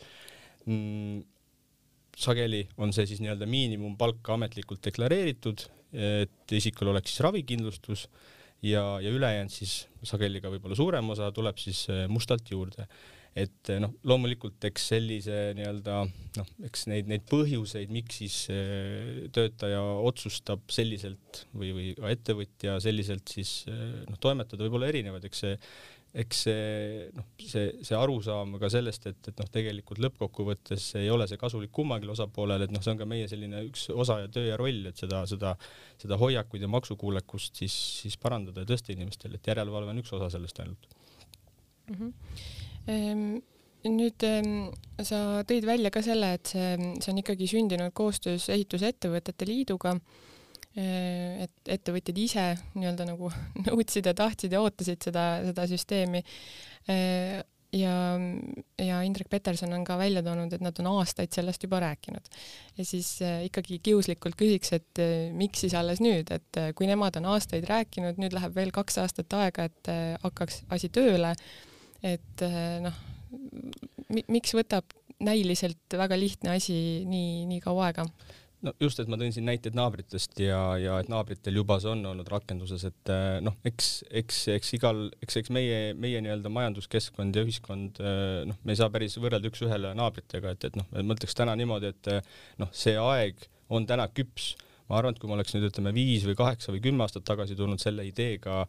Mm, 0.67 1.25
sageli 2.21 2.65
on 2.81 2.93
see 2.97 3.07
siis 3.09 3.23
nii-öelda 3.25 3.49
miinimumpalk 3.51 4.33
ametlikult 4.35 4.83
deklareeritud, 4.89 5.65
et 5.91 6.55
isikul 6.55 6.93
oleks 6.93 7.11
siis 7.11 7.25
ravikindlustus 7.27 8.05
ja, 8.63 8.85
ja 9.03 9.11
ülejäänud 9.11 9.51
siis 9.51 9.89
sageli 10.07 10.43
ka 10.43 10.53
võib-olla 10.53 10.77
suurem 10.79 11.09
osa 11.11 11.33
tuleb 11.35 11.59
siis 11.59 11.87
mustalt 12.13 12.53
juurde. 12.53 12.87
Et 13.39 13.71
eh, 13.71 13.79
noh, 13.79 13.93
loomulikult 14.11 14.65
eks 14.67 14.89
sellise 14.91 15.37
nii-öelda 15.55 16.01
noh, 16.03 16.49
eks 16.67 16.89
neid, 16.91 17.07
neid 17.11 17.23
põhjuseid, 17.31 17.93
miks 17.95 18.19
siis 18.25 18.39
eh, 18.51 19.29
töötaja 19.35 19.79
otsustab 20.03 20.65
selliselt 20.75 21.45
või, 21.55 21.71
või 21.77 21.93
ka 21.95 22.11
ettevõtja 22.11 22.81
selliselt 22.83 23.31
siis 23.31 23.53
eh, 23.71 24.01
noh, 24.09 24.19
toimetada, 24.19 24.65
võib 24.67 24.81
olla 24.81 24.91
erinevad, 24.91 25.29
eks 25.29 25.45
see 25.45 25.55
eks 26.11 26.43
see 26.47 26.63
noh, 27.15 27.27
see, 27.39 27.69
see 27.87 27.97
arusaam 27.99 28.57
ka 28.59 28.71
sellest, 28.73 29.07
et, 29.13 29.21
et 29.31 29.43
noh, 29.43 29.51
tegelikult 29.55 30.01
lõppkokkuvõttes 30.03 30.89
ei 30.99 31.11
ole 31.15 31.29
see 31.31 31.39
kasulik 31.39 31.71
kummalegi 31.75 32.11
osapoolele, 32.11 32.67
et 32.67 32.75
noh, 32.75 32.83
see 32.83 32.95
on 32.95 33.03
ka 33.03 33.07
meie 33.11 33.29
selline 33.31 33.63
üks 33.69 33.87
osa 33.95 34.19
ja 34.25 34.31
töö 34.33 34.49
ja 34.49 34.59
roll, 34.59 34.89
et 34.91 34.99
seda, 34.99 35.23
seda, 35.31 35.55
seda 36.03 36.19
hoiakuid 36.19 36.67
ja 36.67 36.73
maksukuulekust 36.73 37.63
siis, 37.63 37.77
siis 38.03 38.19
parandada 38.19 38.65
ja 38.65 38.73
tõsta 38.73 38.95
inimestel, 38.95 39.39
et 39.39 39.53
järelevalve 39.53 39.95
on 39.95 40.03
üks 40.03 40.17
osa 40.19 40.33
sellest 40.35 40.65
ainult 40.65 40.91
mm. 41.91 41.95
-hmm 41.95 42.59
Ehm, 42.89 43.41
nüüd 43.85 44.25
ehm, 44.27 44.71
sa 45.05 45.43
tõid 45.49 45.67
välja 45.69 45.93
ka 45.93 46.03
selle, 46.05 46.35
et 46.39 46.53
see, 46.53 46.75
see 47.01 47.13
on 47.13 47.21
ikkagi 47.23 47.49
sündinud 47.51 47.95
koostöös 47.97 48.49
Ehitusettevõtete 48.53 49.49
Liiduga. 49.49 49.97
Ehm, 49.97 50.30
et 50.77 51.71
ettevõtjad 51.75 52.19
ise 52.23 52.45
nii-öelda 52.77 53.09
nagu 53.09 53.31
nõudsid 53.67 54.07
ja 54.07 54.15
tahtsid 54.17 54.53
ja 54.55 54.61
ootasid 54.63 55.03
seda, 55.09 55.25
seda 55.49 55.65
süsteemi. 55.71 56.21
ja, 57.75 57.95
ja 58.79 59.01
Indrek 59.07 59.29
Peterson 59.31 59.73
on 59.75 59.83
ka 59.87 59.97
välja 59.99 60.23
toonud, 60.23 60.53
et 60.55 60.63
nad 60.63 60.79
on 60.83 60.93
aastaid 60.93 61.35
sellest 61.35 61.67
juba 61.67 61.81
rääkinud. 61.83 62.31
ja 62.79 62.87
siis 62.87 63.17
ikkagi 63.47 63.81
kiuslikult 63.83 64.39
küsiks, 64.39 64.73
et 64.79 65.03
miks 65.35 65.67
siis 65.67 65.75
alles 65.75 65.99
nüüd, 66.03 66.31
et 66.31 66.63
kui 66.79 66.87
nemad 66.87 67.19
on 67.19 67.33
aastaid 67.35 67.67
rääkinud, 67.67 68.23
nüüd 68.23 68.39
läheb 68.39 68.55
veel 68.55 68.71
kaks 68.71 69.03
aastat 69.03 69.39
aega, 69.43 69.67
et 69.67 69.93
hakkaks 70.23 70.63
asi 70.71 70.89
tööle 70.95 71.35
et 72.07 72.45
noh, 72.85 72.97
miks 74.33 74.55
võtab 74.57 74.97
näiliselt 75.21 75.99
väga 76.01 76.17
lihtne 76.19 76.55
asi 76.57 76.77
nii, 77.09 77.45
nii 77.51 77.61
kaua 77.65 77.91
aega? 77.91 78.07
No 78.67 78.73
just, 78.83 79.01
et 79.01 79.11
ma 79.11 79.19
tõin 79.21 79.35
siin 79.35 79.47
näiteid 79.49 79.77
naabritest 79.77 80.41
ja, 80.43 80.61
ja 80.81 80.99
et 81.01 81.11
naabritel 81.13 81.57
juba 81.61 81.79
see 81.83 81.93
on 81.93 82.05
olnud 82.13 82.29
rakenduses, 82.31 82.85
et 82.91 83.13
eh, 83.13 83.39
noh, 83.45 83.57
eks, 83.69 83.91
eks, 84.23 84.41
eks 84.57 84.75
igal, 84.79 85.07
eks, 85.25 85.41
eks 85.43 85.53
meie, 85.55 85.81
meie 85.99 86.23
nii-öelda 86.25 86.53
majanduskeskkond 86.53 87.37
ja 87.37 87.45
ühiskond, 87.47 88.01
eh, 88.03 88.41
noh, 88.51 88.59
me 88.65 88.75
ei 88.75 88.81
saa 88.81 88.93
päris 88.93 89.17
võrrelda 89.21 89.51
üks-ühele 89.53 89.95
naabritega, 89.99 90.57
et, 90.57 90.69
et 90.71 90.81
noh, 90.81 90.89
ma 91.01 91.17
ütleks 91.17 91.39
täna 91.39 91.57
niimoodi, 91.59 91.95
et 91.95 92.13
noh, 92.61 92.73
see 92.77 92.97
aeg 93.01 93.49
on 93.71 93.87
täna 93.89 94.09
küps 94.13 94.55
ma 94.91 94.99
arvan, 94.99 95.15
et 95.15 95.23
kui 95.23 95.31
ma 95.31 95.37
oleks 95.39 95.55
nüüd 95.55 95.69
ütleme 95.71 95.93
viis 95.95 96.27
või 96.27 96.37
kaheksa 96.39 96.75
või 96.75 96.83
kümme 96.85 97.07
aastat 97.07 97.25
tagasi 97.29 97.57
tulnud 97.59 97.83
selle 97.83 98.05
ideega, 98.09 98.65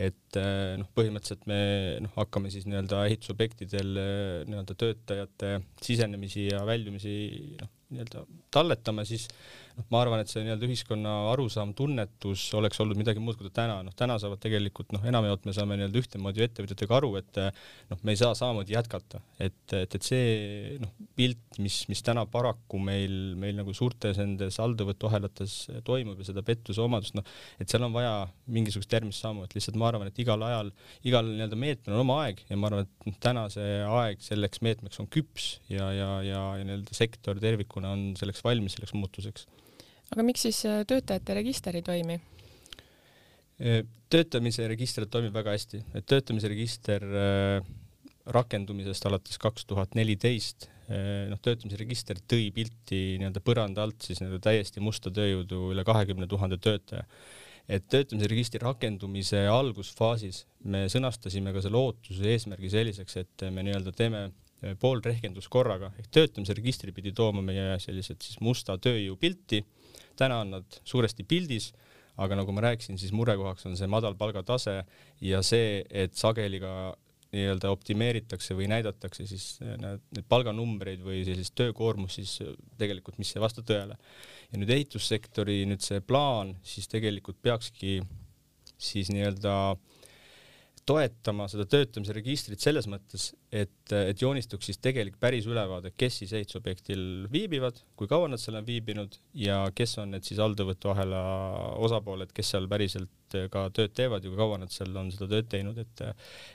et 0.00 0.40
eh, 0.40 0.74
noh, 0.80 0.88
põhimõtteliselt 0.96 1.46
me 1.50 1.60
noh, 2.06 2.14
hakkame 2.16 2.52
siis 2.54 2.66
nii-öelda 2.68 3.04
ehitusobjektidel 3.10 4.02
eh, 4.02 4.40
nii-öelda 4.48 4.78
töötajate 4.80 5.52
sisenemisi 5.84 6.48
ja 6.48 6.64
väljumisi 6.68 7.16
noh, 7.60 7.72
nii-öelda 7.92 8.24
talletama, 8.56 9.04
siis 9.06 9.28
noh, 9.76 9.86
ma 9.92 10.00
arvan, 10.00 10.22
et 10.22 10.30
see 10.30 10.42
nii-öelda 10.44 10.66
ühiskonna 10.68 11.12
arusaam, 11.32 11.72
tunnetus 11.76 12.46
oleks 12.56 12.80
olnud 12.82 12.98
midagi 12.98 13.20
muud, 13.22 13.36
kui 13.38 13.48
ta 13.50 13.62
täna, 13.62 13.78
noh 13.84 13.94
täna 13.96 14.16
saavad 14.20 14.40
tegelikult 14.42 14.94
noh, 14.96 15.04
enamjaolt 15.08 15.44
me 15.48 15.54
saame 15.56 15.76
nii-öelda 15.78 16.00
ühtemoodi 16.00 16.44
ettevõtjatega 16.46 16.96
aru, 16.98 17.12
et 17.20 17.40
noh, 17.42 18.00
me 18.02 18.14
ei 18.14 18.20
saa 18.20 18.32
samamoodi 18.38 18.76
jätkata, 18.76 19.20
et, 19.36 19.58
et, 19.76 19.96
et 19.98 20.06
see 20.06 20.78
noh, 20.82 20.92
pilt, 21.18 21.60
mis, 21.62 21.82
mis 21.90 22.02
täna 22.06 22.24
paraku 22.30 22.80
meil, 22.82 23.34
meil 23.40 23.56
nagu 23.60 23.74
suurtes 23.76 24.20
nendes 24.20 24.58
alltöövõtuahelates 24.62 25.58
toimub 25.86 26.22
ja 26.22 26.30
seda 26.30 26.44
pettuse 26.46 26.82
omadust, 26.84 27.16
noh, 27.18 27.26
et 27.60 27.72
seal 27.72 27.84
on 27.86 27.94
vaja 27.96 28.14
mingisugust 28.52 28.96
järgmist 28.96 29.24
sammu, 29.24 29.44
et 29.44 29.56
lihtsalt 29.56 29.76
ma 29.80 29.90
arvan, 29.90 30.08
et 30.10 30.24
igal 30.24 30.42
ajal, 30.46 30.72
igal 31.06 31.28
nii-öelda 31.28 31.60
meetmel 31.60 31.98
on 31.98 32.06
oma 32.06 32.22
aeg 32.24 32.40
ja 32.48 32.60
ma 32.60 32.70
arvan, 32.70 32.88
et 32.88 33.20
täna 33.22 33.46
see 33.52 33.82
aeg 33.84 34.24
selleks 34.24 34.64
meetmeks 34.64 35.04
on 35.04 35.10
küps 35.12 35.56
ja, 35.68 35.90
ja, 35.92 36.10
ja, 36.24 36.42
ja 36.60 36.64
nii-öelda 36.64 36.96
sektor 36.96 37.38
tervikuna 37.42 37.92
on 37.92 38.08
selleks 38.18 38.44
valmis, 38.46 38.78
selleks 38.78 38.96
muutuseks 38.96 39.46
aga 40.14 40.24
miks 40.26 40.46
siis 40.46 40.62
äh, 40.68 40.82
töötajate 40.88 41.36
register 41.38 41.76
ei 41.76 41.84
toimi? 41.86 42.18
Äh, 43.56 43.82
töötamise 44.12 44.68
register 44.70 45.06
toimib 45.10 45.34
väga 45.36 45.56
hästi, 45.56 45.82
et 45.98 46.06
töötamise 46.08 46.50
register 46.52 47.04
äh, 47.06 47.74
rakendumisest 48.26 49.06
alates 49.06 49.38
kaks 49.38 49.68
tuhat 49.70 49.94
neliteist, 49.94 50.66
noh, 50.86 51.38
töötamise 51.42 51.78
register 51.80 52.18
tõi 52.30 52.44
pilti 52.54 52.98
nii-öelda 53.18 53.40
põranda 53.42 53.82
alt 53.82 54.04
siis 54.06 54.20
nii-öelda 54.20 54.38
täiesti 54.42 54.82
musta 54.82 55.10
tööjõudu 55.14 55.72
üle 55.72 55.82
kahekümne 55.86 56.28
tuhande 56.30 56.58
töötaja. 56.62 57.02
et 57.66 57.86
töötamise 57.90 58.28
registri 58.30 58.60
rakendumise 58.62 59.40
algusfaasis 59.50 60.44
me 60.70 60.84
sõnastasime 60.90 61.50
ka 61.54 61.62
selle 61.62 61.78
ootuse 61.78 62.30
eesmärgi 62.30 62.70
selliseks, 62.70 63.16
et 63.16 63.46
me 63.50 63.66
nii-öelda 63.66 63.94
teeme 63.98 64.22
pool 64.80 65.00
rehkendust 65.04 65.48
korraga 65.52 65.92
ehk 65.98 66.10
töötamise 66.10 66.54
registri 66.56 66.92
pidi 66.92 67.12
tooma 67.16 67.42
meie 67.44 67.78
sellised 67.82 68.22
siis 68.22 68.40
musta 68.44 68.78
tööjõu 68.82 69.16
pilti 69.20 69.62
täna 70.16 70.40
on 70.42 70.54
nad 70.56 70.78
suuresti 70.84 71.24
pildis, 71.28 71.70
aga 72.16 72.38
nagu 72.40 72.54
ma 72.56 72.64
rääkisin, 72.64 72.98
siis 73.00 73.12
murekohaks 73.16 73.66
on 73.68 73.76
see 73.76 73.88
madal 73.90 74.16
palgatase 74.18 74.78
ja 75.24 75.42
see, 75.44 75.82
et 75.90 76.16
sageli 76.16 76.60
ka 76.62 76.94
nii-öelda 77.36 77.68
optimeeritakse 77.74 78.54
või 78.56 78.68
näidatakse 78.70 79.26
siis 79.28 79.58
need, 79.60 80.04
need 80.14 80.28
palganumbreid 80.30 81.02
või 81.04 81.24
sellist 81.26 81.56
töökoormust 81.58 82.20
siis 82.20 82.36
tegelikult, 82.80 83.18
mis 83.20 83.34
ei 83.34 83.42
vasta 83.42 83.64
tõele. 83.66 83.98
ja 84.52 84.60
nüüd 84.60 84.70
ehitussektori 84.72 85.64
nüüd 85.68 85.82
see 85.84 86.00
plaan 86.00 86.54
siis 86.64 86.88
tegelikult 86.88 87.42
peakski 87.42 87.98
siis 88.78 89.10
nii-öelda 89.12 89.76
toetama 90.86 91.48
seda 91.50 91.66
töötamise 91.68 92.14
registrit 92.14 92.62
selles 92.62 92.86
mõttes, 92.90 93.32
et, 93.50 93.74
et 93.90 94.22
joonistuks 94.22 94.70
siis 94.70 94.78
tegelik 94.82 95.18
päris 95.20 95.48
ülevaade, 95.50 95.90
kes 95.98 96.20
siis 96.22 96.34
ehitusobjektil 96.38 97.26
viibivad, 97.32 97.80
kui 97.98 98.10
kaua 98.10 98.30
nad 98.30 98.42
seal 98.42 98.60
on 98.60 98.68
viibinud 98.68 99.18
ja 99.36 99.64
kes 99.74 99.96
on 100.02 100.14
need 100.14 100.26
siis 100.28 100.40
alltöövõtuahela 100.42 101.22
osapooled, 101.82 102.30
kes 102.36 102.54
seal 102.54 102.70
päriselt 102.70 103.25
ka 103.52 103.66
tööd 103.74 103.94
teevad 103.96 104.24
ja 104.24 104.30
kui 104.30 104.38
kaua 104.38 104.58
nad 104.62 104.72
seal 104.72 104.94
on 104.96 105.10
seda 105.14 105.28
tööd 105.30 105.48
teinud, 105.50 105.78
et 105.82 106.02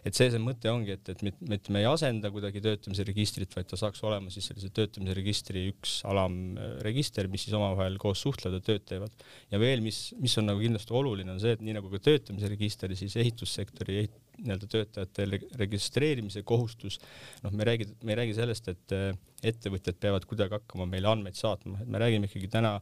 et 0.07 0.17
see, 0.17 0.29
see 0.31 0.41
mõte 0.41 0.71
ongi, 0.71 0.95
et, 0.95 1.11
et 1.13 1.23
me, 1.25 1.33
et 1.57 1.69
me 1.73 1.81
ei 1.81 1.87
asenda 1.89 2.31
kuidagi 2.33 2.61
töötamise 2.63 3.05
registrit, 3.07 3.51
vaid 3.57 3.69
ta 3.69 3.79
saaks 3.79 4.01
olema 4.07 4.31
siis 4.33 4.47
sellise 4.51 4.71
töötamise 4.75 5.15
registri 5.17 5.65
üks 5.71 5.99
alamregister, 6.09 7.29
mis 7.31 7.45
siis 7.45 7.57
omavahel 7.57 7.97
koos 8.01 8.23
suhtlevad 8.23 8.59
ja 8.59 8.67
tööd 8.71 8.87
teevad. 8.89 9.25
ja 9.51 9.61
veel, 9.61 9.83
mis, 9.85 10.03
mis 10.21 10.37
on 10.41 10.49
nagu 10.49 10.61
kindlasti 10.63 10.95
oluline, 10.97 11.35
on 11.35 11.41
see, 11.43 11.55
et 11.57 11.63
nii 11.65 11.77
nagu 11.77 11.91
ka 11.93 12.01
töötamise 12.11 12.51
register, 12.51 12.93
siis 12.97 13.17
ehitussektori 13.21 14.01
ehit, 14.03 14.19
nii-öelda 14.41 14.67
töötajate 14.71 15.25
registreerimise 15.59 16.41
kohustus, 16.47 16.97
noh, 17.43 17.53
me 17.53 17.67
räägi, 17.67 17.89
me 18.01 18.15
ei 18.15 18.21
räägi 18.23 18.37
sellest, 18.37 18.71
et 18.71 18.95
eh, 18.95 19.11
ettevõtjad 19.51 19.99
peavad 20.01 20.25
kuidagi 20.29 20.57
hakkama 20.57 20.87
meile 20.89 21.11
andmeid 21.11 21.37
saatma, 21.37 21.81
et 21.81 21.91
me 21.91 22.01
räägime 22.01 22.29
ikkagi 22.29 22.49
täna 22.51 22.77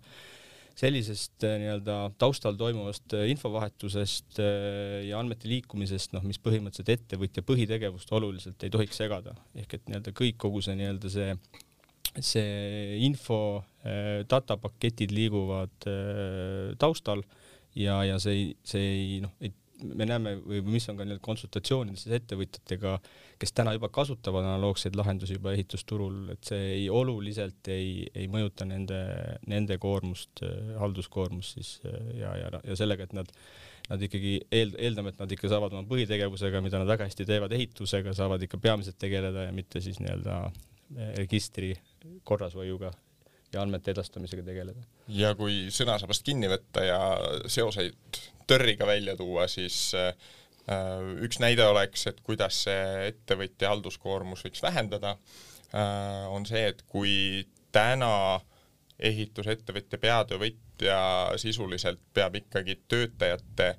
sellisest 0.80 1.46
eh, 1.48 1.58
nii-öelda 1.64 1.96
taustal 2.22 2.58
toimuvast 2.60 3.16
eh, 3.18 3.28
infovahetusest 3.34 4.40
ja 4.40 5.20
andmete 5.20 5.50
liikumisest, 5.52 6.14
noh, 6.16 6.26
mis 6.28 6.40
põhimõtteliselt 6.44 6.94
ettevõtja 6.96 7.44
põhitegevust 7.46 8.14
oluliselt 8.16 8.64
ei 8.64 8.74
tohiks 8.74 9.02
segada, 9.02 9.36
ehk 9.60 9.78
et 9.78 9.90
nii-öelda 9.90 10.16
kõik, 10.16 10.40
kogu 10.42 10.64
see 10.66 10.78
nii-öelda 10.80 11.12
see 11.14 11.34
see 12.26 12.96
info, 13.06 13.62
datapaketid 14.28 15.12
liiguvad 15.14 15.86
taustal 16.82 17.22
ja, 17.78 18.00
ja 18.08 18.16
see 18.20 18.56
see 18.66 18.88
ei 18.96 19.20
noh, 19.22 19.36
ei 19.46 19.54
me 19.84 20.06
näeme 20.08 20.36
või 20.42 20.62
mis 20.66 20.88
on 20.92 20.98
ka 21.00 21.06
need 21.08 21.22
konsultatsioonides 21.24 22.08
ettevõtjatega, 22.20 22.98
kes 23.40 23.56
täna 23.56 23.74
juba 23.76 23.90
kasutavad 23.94 24.46
analoogseid 24.46 24.98
lahendusi 25.00 25.38
juba 25.38 25.54
ehitusturul, 25.56 26.22
et 26.34 26.52
see 26.52 26.70
ei 26.76 26.86
oluliselt 26.94 27.72
ei, 27.72 28.06
ei 28.14 28.28
mõjuta 28.32 28.68
nende, 28.70 29.00
nende 29.50 29.80
koormust, 29.82 30.44
halduskoormust 30.82 31.60
siis 31.60 31.74
ja, 32.18 32.36
ja, 32.40 32.54
ja 32.64 32.80
sellega, 32.80 33.08
et 33.08 33.18
nad 33.18 33.34
nad 33.90 34.04
ikkagi 34.06 34.36
eel-, 34.54 34.76
eeldame, 34.78 35.10
et 35.10 35.22
nad 35.22 35.32
ikka 35.34 35.50
saavad 35.50 35.74
oma 35.74 35.88
põhitegevusega, 35.90 36.62
mida 36.62 36.78
nad 36.78 36.90
väga 36.92 37.08
hästi 37.08 37.26
teevad, 37.26 37.56
ehitusega, 37.58 38.14
saavad 38.14 38.44
ikka 38.46 38.60
peamiselt 38.62 39.00
tegeleda 39.02 39.48
ja 39.48 39.56
mitte 39.56 39.82
siis 39.82 39.98
nii-öelda 40.04 40.44
registri 41.18 41.74
korrashoiuga 42.28 42.92
ja 43.54 43.62
andmete 43.62 43.92
edastamisega 43.92 44.44
tegeleda. 44.46 44.84
ja 45.08 45.34
kui 45.36 45.68
sõnasabast 45.74 46.26
kinni 46.26 46.50
võtta 46.52 46.84
ja 46.86 47.00
seoseid 47.50 48.20
tõrriga 48.50 48.88
välja 48.90 49.16
tuua, 49.18 49.48
siis 49.52 49.94
äh, 49.98 50.14
üks 51.26 51.42
näide 51.42 51.66
oleks, 51.70 52.08
et 52.10 52.22
kuidas 52.26 52.64
see 52.66 53.10
ettevõtja 53.10 53.74
halduskoormus 53.74 54.46
võiks 54.46 54.64
vähendada, 54.66 55.16
äh, 55.74 56.26
on 56.30 56.46
see, 56.50 56.68
et 56.74 56.84
kui 56.90 57.48
täna 57.72 58.40
ehitusettevõtja 59.00 60.00
peatöövõtja 60.02 61.02
sisuliselt 61.40 62.02
peab 62.14 62.36
ikkagi 62.36 62.82
töötajate 62.88 63.76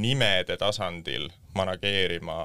nimede 0.00 0.56
tasandil 0.56 1.26
manageerima 1.58 2.44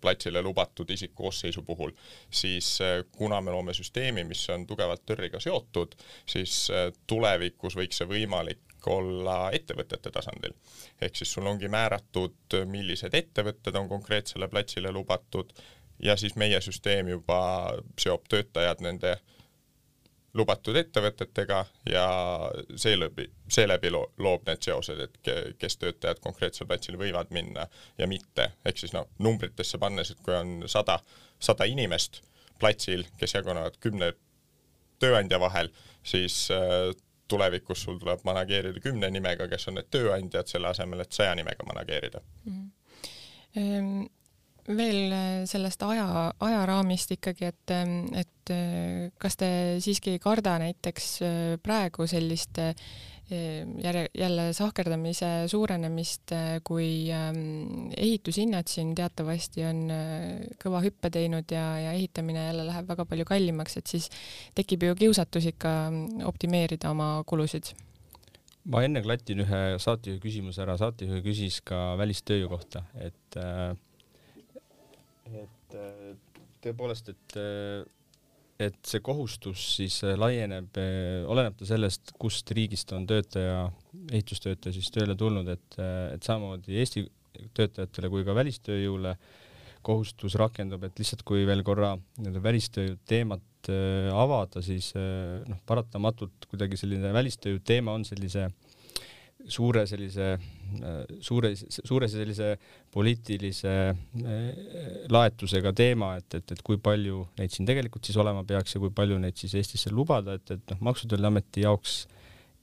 platsile 0.00 0.42
lubatud 0.42 0.90
isikkoosseisu 0.90 1.62
puhul, 1.62 1.92
siis 2.30 2.78
kuna 3.16 3.40
me 3.40 3.50
loome 3.54 3.74
süsteemi, 3.74 4.24
mis 4.24 4.44
on 4.50 4.66
tugevalt 4.66 5.04
TÖR-iga 5.06 5.40
seotud, 5.40 5.94
siis 6.26 6.68
tulevikus 7.06 7.76
võiks 7.78 8.00
see 8.00 8.08
võimalik 8.08 8.64
olla 8.86 9.50
ettevõtete 9.52 10.10
tasandil. 10.10 10.54
ehk 11.00 11.16
siis 11.16 11.32
sul 11.32 11.46
ongi 11.46 11.68
määratud, 11.68 12.56
millised 12.66 13.14
ettevõtted 13.14 13.74
on 13.76 13.88
konkreetsele 13.88 14.48
platsile 14.48 14.92
lubatud 14.92 15.52
ja 16.02 16.16
siis 16.16 16.36
meie 16.36 16.60
süsteem 16.60 17.08
juba 17.08 17.40
seob 17.98 18.28
töötajad 18.28 18.80
nende 18.80 19.16
lubatud 20.38 20.76
ettevõtetega 20.78 21.58
ja 21.90 22.04
seeläbi, 22.76 23.26
seeläbi 23.50 23.90
lo-, 23.92 24.06
loob 24.22 24.46
need 24.48 24.62
seosed, 24.64 25.00
et 25.04 25.18
ke, 25.24 25.36
kes 25.58 25.78
töötajad 25.80 26.22
konkreetsel 26.24 26.68
platsil 26.70 26.98
võivad 27.00 27.32
minna 27.34 27.66
ja 27.98 28.08
mitte, 28.10 28.52
ehk 28.66 28.80
siis 28.80 28.94
noh, 28.94 29.08
numbritesse 29.24 29.80
pannes, 29.82 30.12
et 30.14 30.22
kui 30.24 30.36
on 30.36 30.62
sada, 30.70 30.98
sada 31.42 31.68
inimest 31.68 32.22
platsil, 32.60 33.04
kes 33.18 33.36
jagunevad 33.38 33.78
kümne 33.82 34.12
tööandja 35.02 35.38
vahel, 35.42 35.70
siis 36.06 36.46
äh, 36.54 36.90
tulevikus 37.28 37.82
sul 37.84 37.98
tuleb 38.00 38.22
manageerida 38.24 38.80
kümne 38.82 39.10
nimega, 39.12 39.48
kes 39.50 39.68
on 39.70 39.78
need 39.78 39.90
tööandjad, 39.92 40.48
selle 40.50 40.70
asemel, 40.72 41.04
et 41.04 41.14
saja 41.14 41.34
nimega 41.38 41.66
manageerida 41.68 42.22
mm. 42.44 42.70
-hmm. 43.56 44.08
Veel 44.76 45.12
äh, 45.12 45.26
sellest 45.48 45.82
aja, 45.86 46.30
ajaraamist 46.44 47.14
ikkagi, 47.16 47.48
et, 47.52 47.74
ähm, 47.74 48.00
et 48.16 48.52
äh, 48.52 49.08
kas 49.20 49.38
te 49.40 49.50
siiski 49.84 50.16
ei 50.16 50.22
karda 50.22 50.58
näiteks 50.62 51.12
äh, 51.24 51.54
praegu 51.62 52.08
sellist 52.08 52.60
järje, 53.28 54.06
jälle 54.16 54.44
sahkerdamise 54.56 55.26
suurenemist, 55.52 56.32
kui 56.64 57.10
ähm, 57.12 57.90
ehitushinnad 57.92 58.70
siin 58.72 58.94
teatavasti 58.96 59.66
on 59.68 59.82
kõva 60.56 60.80
hüppe 60.80 61.10
teinud 61.12 61.52
ja, 61.52 61.66
ja 61.76 61.90
ehitamine 61.92 62.46
jälle 62.46 62.64
läheb 62.70 62.88
väga 62.88 63.04
palju 63.10 63.26
kallimaks, 63.28 63.76
et 63.82 63.92
siis 63.92 64.06
tekib 64.56 64.86
ju 64.88 64.96
kiusatus 64.96 65.50
ikka 65.50 65.74
mm, 65.90 66.24
optimeerida 66.30 66.88
oma 66.88 67.10
kulusid. 67.28 67.74
ma 68.64 68.80
enne 68.88 69.04
klatin 69.04 69.44
ühe 69.44 69.60
saatejuhi 69.76 70.24
küsimuse 70.24 70.64
ära, 70.64 70.78
saatejuhi 70.80 71.20
küsis 71.28 71.60
ka 71.60 71.98
välistööjõu 72.00 72.48
kohta, 72.56 72.86
et 72.96 73.36
äh, 73.36 73.76
et 75.36 75.76
tõepoolest, 76.64 77.12
et 77.12 77.38
et 78.58 78.78
see 78.90 79.02
kohustus 79.04 79.62
siis 79.76 80.00
äh, 80.06 80.16
laieneb, 80.18 80.78
äh, 80.82 81.22
oleneb 81.30 81.56
ta 81.58 81.66
sellest, 81.68 82.12
kust 82.18 82.50
riigist 82.54 82.90
on 82.96 83.06
töötaja, 83.08 83.68
ehitustöötaja 84.10 84.74
siis 84.74 84.90
tööle 84.94 85.14
tulnud, 85.18 85.48
et, 85.52 85.78
äh, 85.78 86.08
et 86.16 86.26
samamoodi 86.26 86.78
Eesti 86.82 87.04
töötajatele 87.54 88.10
kui 88.10 88.26
ka 88.26 88.34
välistööjõule 88.34 89.14
kohustus 89.86 90.34
rakendub, 90.40 90.82
et 90.84 90.98
lihtsalt 90.98 91.22
kui 91.26 91.44
veel 91.46 91.62
korra 91.66 91.92
nii-öelda 92.18 92.42
välistööjõu 92.42 92.96
teemat 93.06 93.44
avada, 94.14 94.62
siis 94.64 94.88
noh, 94.96 95.58
paratamatult 95.68 96.48
kuidagi 96.50 96.78
selline 96.80 97.12
välistööjõu 97.14 97.60
teema 97.66 97.94
on 97.94 98.04
sellise 98.08 98.46
äh, 98.48 98.67
suure 99.48 99.84
sellise, 99.88 100.34
suure, 101.24 101.52
suure 101.56 102.08
sellise 102.12 102.52
poliitilise 102.94 103.74
eh, 103.88 104.60
laetusega 105.12 105.72
teema, 105.76 106.14
et, 106.20 106.38
et, 106.40 106.54
et 106.54 106.62
kui 106.66 106.80
palju 106.82 107.24
neid 107.38 107.54
siin 107.54 107.68
tegelikult 107.68 108.08
siis 108.08 108.18
olema 108.20 108.44
peaks 108.48 108.76
ja 108.76 108.82
kui 108.82 108.92
palju 108.94 109.18
neid 109.22 109.38
siis 109.40 109.56
Eestisse 109.58 109.92
lubada, 109.94 110.38
et, 110.38 110.54
et 110.56 110.74
noh, 110.74 110.84
Maksu- 110.90 111.08
ja 111.08 111.14
Tolliameti 111.14 111.64
jaoks 111.64 112.02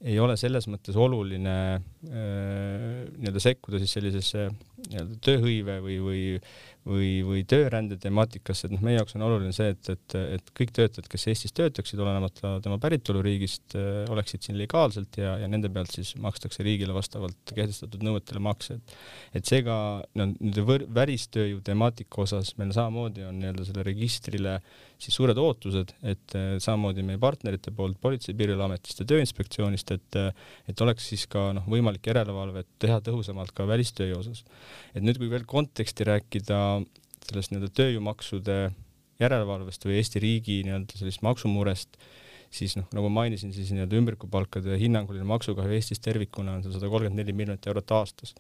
ei 0.06 0.18
ole 0.20 0.36
selles 0.38 0.68
mõttes 0.70 0.98
oluline 1.00 1.56
äh, 1.76 3.06
nii-öelda 3.16 3.42
sekkuda 3.42 3.80
siis 3.82 3.96
sellisesse 3.96 4.50
nii-öelda 4.90 5.20
tööhõive 5.24 5.80
või, 5.86 6.00
või 6.04 6.24
või, 6.86 7.10
või 7.26 7.44
töörände 7.50 7.98
temaatikasse, 8.02 8.68
et 8.68 8.76
noh, 8.76 8.84
meie 8.86 9.00
jaoks 9.00 9.18
on 9.18 9.26
oluline 9.26 9.54
see, 9.56 9.72
et, 9.74 9.90
et, 9.94 10.18
et 10.38 10.52
kõik 10.58 10.74
töötajad, 10.76 11.10
kes 11.12 11.28
Eestis 11.32 11.56
töötaksid, 11.58 12.00
olenemata 12.02 12.56
tema 12.66 12.78
päritoluriigist, 12.82 13.78
äh, 13.80 14.04
oleksid 14.14 14.46
siin 14.46 14.60
legaalselt 14.60 15.20
ja, 15.22 15.36
ja 15.42 15.50
nende 15.52 15.72
pealt 15.74 15.94
siis 15.96 16.14
makstakse 16.22 16.66
riigile 16.66 16.96
vastavalt 16.96 17.56
kehtestatud 17.56 18.06
nõuetele 18.06 18.44
makse, 18.44 18.80
et 18.80 18.96
et 19.36 19.50
seega 19.50 19.76
no 20.18 20.28
nende 20.32 20.64
välistööjõu 20.96 21.62
temaatika 21.66 22.22
osas 22.24 22.54
meil 22.60 22.72
samamoodi 22.76 23.26
on 23.28 23.40
nii-öelda 23.42 23.66
selle 23.68 23.84
registrile 23.86 24.60
siis 25.02 25.16
suured 25.18 25.38
ootused, 25.40 25.94
et 26.08 26.36
äh, 26.38 26.56
samamoodi 26.64 27.04
meie 27.06 27.20
partnerite 27.22 27.74
poolt 27.76 27.98
Politsei- 28.02 28.34
ja 28.34 28.40
Piirivalveametist 28.40 29.02
ja 29.02 29.08
Tööinspektsioonist, 29.10 29.92
et 29.96 30.20
äh, 30.20 30.32
et 30.72 30.82
oleks 30.82 31.10
siis 31.12 31.26
ka 31.32 31.50
noh, 31.58 31.66
võimalik 31.70 32.08
järelevalvet 32.12 32.70
teha 32.82 33.02
tõhusamalt 33.06 33.54
ka 33.56 33.68
välistööjõu 33.68 34.22
osas. 34.24 34.44
et 34.96 35.04
nüüd, 35.04 35.20
kui 35.22 35.30
veel 35.32 35.46
konteksti 35.46 36.08
rääkida 36.08 36.60
sellest 37.26 37.52
nii-öelda 37.52 37.72
tööjõumaksude 37.76 38.60
järelevalvest 39.22 39.88
või 39.88 40.00
Eesti 40.00 40.22
riigi 40.24 40.62
nii-öelda 40.66 41.00
sellist 41.00 41.24
maksumurest, 41.26 42.00
siis 42.56 42.76
noh, 42.80 42.88
nagu 42.96 43.10
mainisin, 43.12 43.54
siis 43.56 43.72
nii-öelda 43.76 44.00
ümbrikupalkade 44.00 44.80
hinnanguline 44.80 45.28
maksukahju 45.28 45.76
Eestis 45.76 46.02
tervikuna 46.04 46.58
on 46.58 46.66
sada 46.66 46.90
kolmkümmend 46.92 47.22
neli 47.22 47.36
miljonit 47.36 47.68
eurot 47.68 47.96
aastas. 47.98 48.36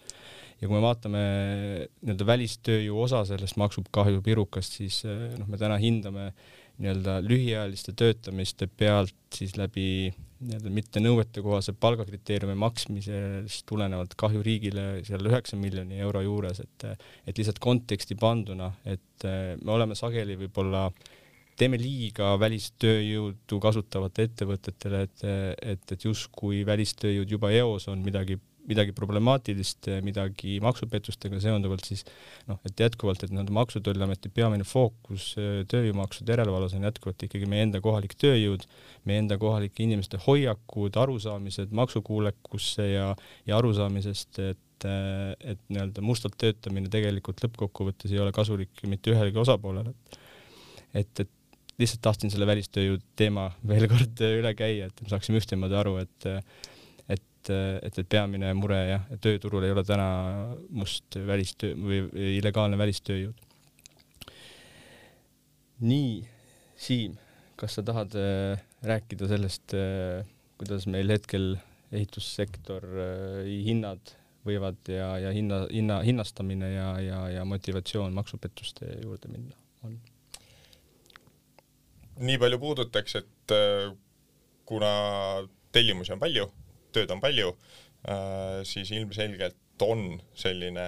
ja 0.62 0.68
kui 0.68 0.76
me 0.76 0.84
vaatame 0.84 1.24
nii-öelda 2.02 2.28
välistööjõu 2.28 3.02
osa 3.08 3.26
sellest 3.28 3.60
maksukahju 3.60 4.22
pirukast, 4.24 4.78
siis 4.80 5.02
noh, 5.06 5.50
me 5.52 5.60
täna 5.60 5.80
hindame 5.82 6.30
nii-öelda 6.80 7.20
lühiajaliste 7.24 7.94
töötamiste 7.96 8.68
pealt 8.68 9.16
siis 9.36 9.56
läbi 9.60 10.14
nii-öelda 10.46 10.72
mitte 10.74 11.02
nõuetekohase 11.04 11.76
palgakriteeriumi 11.80 12.56
maksmisest 12.60 13.64
tulenevalt 13.70 14.16
kahju 14.20 14.44
riigile 14.44 14.88
seal 15.08 15.24
üheksa 15.30 15.60
miljoni 15.60 16.02
euro 16.04 16.24
juures, 16.24 16.60
et 16.64 16.88
et 17.26 17.38
lihtsalt 17.38 17.60
konteksti 17.64 18.18
panduna, 18.20 18.74
et 18.86 19.28
me 19.64 19.72
oleme 19.76 19.96
sageli 19.96 20.36
võib-olla 20.40 20.90
teeme 21.60 21.80
liiga 21.80 22.34
välistööjõudu 22.40 23.60
kasutavate 23.64 24.28
ettevõtetele, 24.30 25.06
et, 25.08 25.24
et, 25.76 25.96
et 25.96 26.10
justkui 26.10 26.66
välistööjõud 26.68 27.32
juba 27.38 27.54
eos 27.56 27.88
on 27.92 28.04
midagi 28.06 28.40
midagi 28.66 28.94
problemaatilist, 28.98 29.90
midagi 30.06 30.58
maksupettustega 30.64 31.40
seonduvalt, 31.44 31.86
siis 31.86 32.02
noh, 32.50 32.60
et 32.66 32.80
jätkuvalt, 32.86 33.24
et 33.24 33.34
nii-öelda 33.34 33.54
Maksu- 33.54 33.80
ja 33.80 33.86
Tolliameti 33.86 34.32
peamine 34.34 34.66
fookus 34.68 35.34
tööjõumaksude 35.72 36.34
järelevalves 36.34 36.74
on 36.78 36.88
jätkuvalt 36.88 37.28
ikkagi 37.28 37.50
meie 37.50 37.68
enda 37.68 37.82
kohalik 37.84 38.18
tööjõud, 38.22 38.66
meie 39.06 39.22
enda 39.24 39.38
kohalike 39.42 39.86
inimeste 39.86 40.18
hoiakud, 40.26 40.98
arusaamised 40.98 41.76
maksukuulekusse 41.78 42.90
ja, 42.90 43.12
ja 43.46 43.58
arusaamisest, 43.62 44.40
et 44.40 44.90
äh, 44.90 45.34
et 45.40 45.62
nii-öelda 45.70 46.02
mustalt 46.06 46.36
töötamine 46.42 46.90
tegelikult 46.92 47.40
lõppkokkuvõttes 47.46 48.12
ei 48.12 48.20
ole 48.22 48.34
kasulik 48.36 48.84
mitte 48.90 49.14
ühelegi 49.14 49.40
osapoolele. 49.42 49.94
et, 50.94 51.20
et 51.20 51.32
lihtsalt 51.82 52.04
tahtsin 52.06 52.32
selle 52.34 52.48
välistööjõu 52.50 53.00
teema 53.20 53.50
veel 53.72 53.88
kord 53.92 54.24
üle 54.28 54.54
käia, 54.58 54.90
et 54.90 55.04
me 55.04 55.12
saaksime 55.12 55.42
ühtemoodi 55.42 55.78
aru, 55.80 55.98
et 56.04 56.30
et, 57.06 57.50
et, 57.86 57.98
et 58.02 58.08
peamine 58.10 58.50
mure 58.58 58.78
jah, 58.90 59.04
tööturul 59.22 59.68
ei 59.68 59.74
ole 59.76 59.84
täna 59.86 60.08
must 60.74 61.18
välistöö 61.28 61.76
või 61.78 62.00
illegaalne 62.40 62.80
välistööjõud. 62.80 63.44
nii, 65.86 66.24
Siim, 66.76 67.14
kas 67.60 67.78
sa 67.78 67.84
tahad 67.86 68.16
äh, 68.20 68.64
rääkida 68.84 69.30
sellest 69.30 69.76
äh,, 69.78 70.26
kuidas 70.60 70.88
meil 70.92 71.12
hetkel 71.14 71.54
ehitussektor 71.96 72.84
äh, 72.84 73.46
hinnad 73.68 74.16
võivad 74.46 74.80
ja, 74.92 75.16
ja 75.22 75.32
hinna, 75.36 75.64
hinna, 75.72 76.02
hinnastamine 76.06 76.72
ja, 76.74 76.90
ja, 77.02 77.22
ja 77.40 77.46
motivatsioon 77.48 78.14
maksupettuste 78.18 78.98
juurde 79.04 79.32
minna 79.32 79.58
on? 79.86 79.98
Nii 82.20 82.38
palju 82.40 82.60
puudutaks, 82.60 83.16
et 83.20 83.56
äh, 83.56 83.90
kuna 84.66 84.92
tellimusi 85.76 86.14
on 86.16 86.22
palju 86.22 86.48
tööd 86.96 87.12
on 87.12 87.20
palju, 87.24 87.52
äh, 88.08 88.62
siis 88.68 88.92
ilmselgelt 88.96 89.84
on 89.84 90.22
selline 90.38 90.86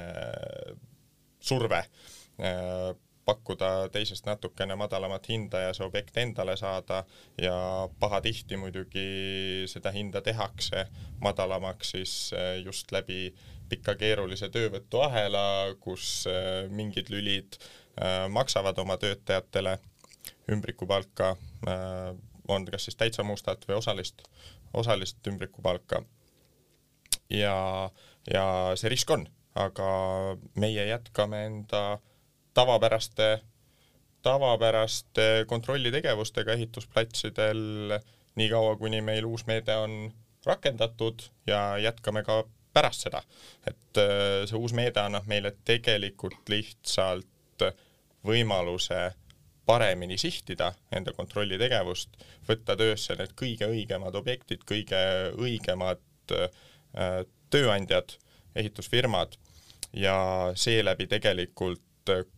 surve 1.44 1.82
äh, 1.84 2.94
pakkuda 3.28 3.90
teisest 3.92 4.24
natukene 4.24 4.78
madalamat 4.80 5.26
hinda 5.28 5.66
ja 5.66 5.74
see 5.76 5.84
objekt 5.84 6.16
endale 6.22 6.56
saada 6.56 7.02
ja 7.36 7.58
pahatihti 8.00 8.56
muidugi 8.56 9.66
seda 9.68 9.92
hinda 9.92 10.22
tehakse 10.24 10.86
madalamaks 11.20 11.92
siis 11.98 12.14
just 12.64 12.94
läbi 12.96 13.34
pika 13.68 13.98
keerulise 14.00 14.48
töövõtuahela, 14.48 15.76
kus 15.84 16.24
mingid 16.72 17.12
lülid 17.12 17.60
maksavad 18.32 18.80
oma 18.80 18.96
töötajatele 19.02 19.76
ümbrikupalka, 20.52 21.36
on 22.48 22.66
kas 22.72 22.86
siis 22.88 22.96
täitsa 22.96 23.24
mustat 23.28 23.66
või 23.68 23.76
osalist 23.82 24.22
osalist 24.74 25.28
ümbrikupalka. 25.28 26.02
ja, 27.30 27.90
ja 28.34 28.46
see 28.76 28.90
risk 28.90 29.12
on, 29.12 29.28
aga 29.56 29.90
meie 30.56 30.88
jätkame 30.88 31.46
enda 31.46 32.00
tavapäraste, 32.54 33.42
tavapäraste 34.22 35.46
kontrollitegevustega 35.48 36.54
ehitusplatsidel 36.54 38.00
niikaua, 38.36 38.76
kuni 38.78 39.02
meil 39.02 39.26
uus 39.26 39.46
meede 39.48 39.76
on 39.76 40.14
rakendatud 40.46 41.24
ja 41.48 41.78
jätkame 41.78 42.24
ka 42.24 42.44
pärast 42.74 43.08
seda. 43.08 43.24
et 43.68 43.98
äh, 43.98 44.46
see 44.46 44.58
uus 44.58 44.74
meede 44.74 45.02
annab 45.02 45.28
meile 45.28 45.56
tegelikult 45.66 46.50
lihtsalt 46.50 47.66
võimaluse 48.28 49.12
paremini 49.68 50.18
sihtida 50.18 50.72
enda 50.96 51.14
kontrollitegevust, 51.16 52.16
võtta 52.48 52.78
töösse 52.80 53.18
need 53.20 53.36
kõige 53.40 53.68
õigemad 53.72 54.16
objektid, 54.16 54.64
kõige 54.68 55.02
õigemad 55.36 56.36
äh, 56.36 57.22
tööandjad, 57.52 58.16
ehitusfirmad 58.58 59.36
ja 59.94 60.18
seeläbi 60.56 61.08
tegelikult 61.12 61.84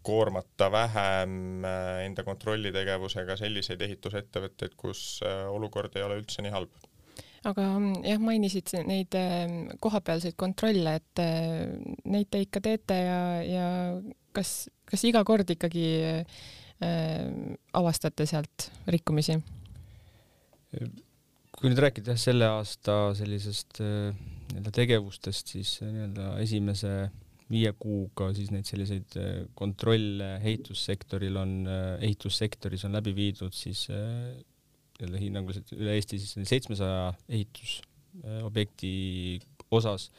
koormata 0.03 0.71
vähem 0.73 1.65
äh, 1.65 2.03
enda 2.07 2.25
kontrollitegevusega 2.25 3.37
selliseid 3.37 3.81
ehitusettevõtteid, 3.85 4.73
kus 4.77 5.21
äh, 5.25 5.45
olukord 5.53 5.95
ei 5.95 6.05
ole 6.05 6.17
üldse 6.23 6.41
nii 6.41 6.53
halb. 6.53 6.87
Aga 7.47 7.63
mm, 7.77 8.01
jah, 8.09 8.19
mainisid 8.19 8.73
neid 8.89 9.15
kohapealseid 9.79 10.35
kontrolle, 10.35 10.97
et 10.99 11.21
äh, 11.23 11.69
neid 12.09 12.31
te 12.33 12.41
ikka 12.43 12.63
teete 12.65 12.97
ja, 12.97 13.19
ja 13.45 13.67
kas, 14.35 14.65
kas 14.89 15.05
iga 15.07 15.21
kord 15.27 15.53
ikkagi 15.53 15.85
äh, 16.09 16.41
avastate 16.79 18.25
sealt 18.29 18.69
rikkumisi? 18.87 19.39
kui 21.59 21.71
nüüd 21.71 21.81
rääkida 21.81 22.13
jah, 22.13 22.19
selle 22.21 22.47
aasta 22.47 22.93
sellisest 23.17 23.81
äh, 23.83 24.13
nii-öelda 24.53 24.71
tegevustest, 24.75 25.49
siis 25.55 25.73
nii-öelda 25.83 26.35
esimese 26.43 26.93
viie 27.49 27.73
kuuga 27.75 28.29
siis 28.37 28.51
neid 28.53 28.69
selliseid 28.69 29.17
kontrolle 29.57 30.35
ehitussektoril 30.37 31.39
on, 31.41 31.53
ehitussektoris 32.05 32.85
on 32.85 32.93
läbi 32.93 33.15
viidud 33.17 33.55
siis 33.57 33.87
jälle 33.89 35.21
hinnanguliselt 35.21 35.73
üle 35.73 35.95
Eesti 35.97 36.19
siis 36.21 36.49
seitsmesaja 36.49 37.13
ehitusobjekti 37.29 38.91
osas. 39.71 40.09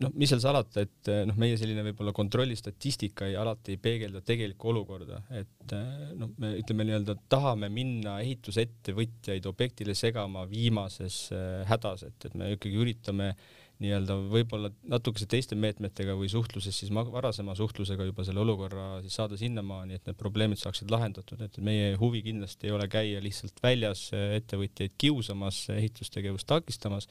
Noh, 0.00 0.12
mis 0.16 0.30
seal 0.32 0.42
salata, 0.42 0.84
et 0.86 1.10
noh, 1.28 1.36
meie 1.40 1.58
selline 1.60 1.84
võib-olla 1.90 2.14
kontrolli 2.16 2.56
statistika 2.58 3.28
ei, 3.28 3.36
alati 3.38 3.76
ei 3.76 3.80
peegelda 3.82 4.22
tegelikku 4.26 4.72
olukorda, 4.72 5.22
et 5.36 5.74
noh, 6.18 6.32
me 6.40 6.54
ütleme 6.60 6.86
nii-öelda 6.88 7.16
tahame 7.32 7.70
minna 7.72 8.18
ehitusettevõtjaid 8.24 9.48
objektile 9.50 9.96
segama 9.98 10.46
viimases 10.50 11.26
hädas, 11.70 12.06
et, 12.08 12.30
et 12.30 12.38
me 12.38 12.54
ikkagi 12.56 12.80
üritame 12.80 13.34
nii-öelda 13.80 14.16
võib-olla 14.28 14.68
natukese 14.92 15.26
teiste 15.30 15.56
meetmetega 15.56 16.12
või 16.18 16.28
suhtluses 16.28 16.76
siis 16.82 16.92
varasema 16.92 17.54
suhtlusega 17.56 18.04
juba 18.10 18.26
selle 18.28 18.42
olukorra 18.42 19.00
siis 19.04 19.16
saada 19.16 19.38
sinnamaani, 19.40 19.96
et 19.96 20.08
need 20.08 20.18
probleemid 20.20 20.60
saaksid 20.60 20.92
lahendatud, 20.92 21.40
et 21.44 21.56
meie 21.64 21.94
huvi 22.00 22.20
kindlasti 22.26 22.68
ei 22.68 22.74
ole 22.76 22.88
käia 22.92 23.22
lihtsalt 23.24 23.62
väljas 23.64 24.10
ettevõtjaid 24.12 24.98
kiusamas, 25.00 25.62
ehitustegevust 25.76 26.48
takistamas 26.50 27.08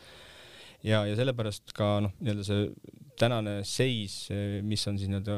ja, 0.83 1.03
ja 1.07 1.17
sellepärast 1.19 1.73
ka 1.75 1.97
noh, 2.05 2.15
nii-öelda 2.19 2.45
see 2.47 2.69
tänane 3.19 3.59
seis, 3.67 4.29
mis 4.63 4.85
on 4.87 4.99
siis 4.99 5.11
nii-öelda 5.11 5.37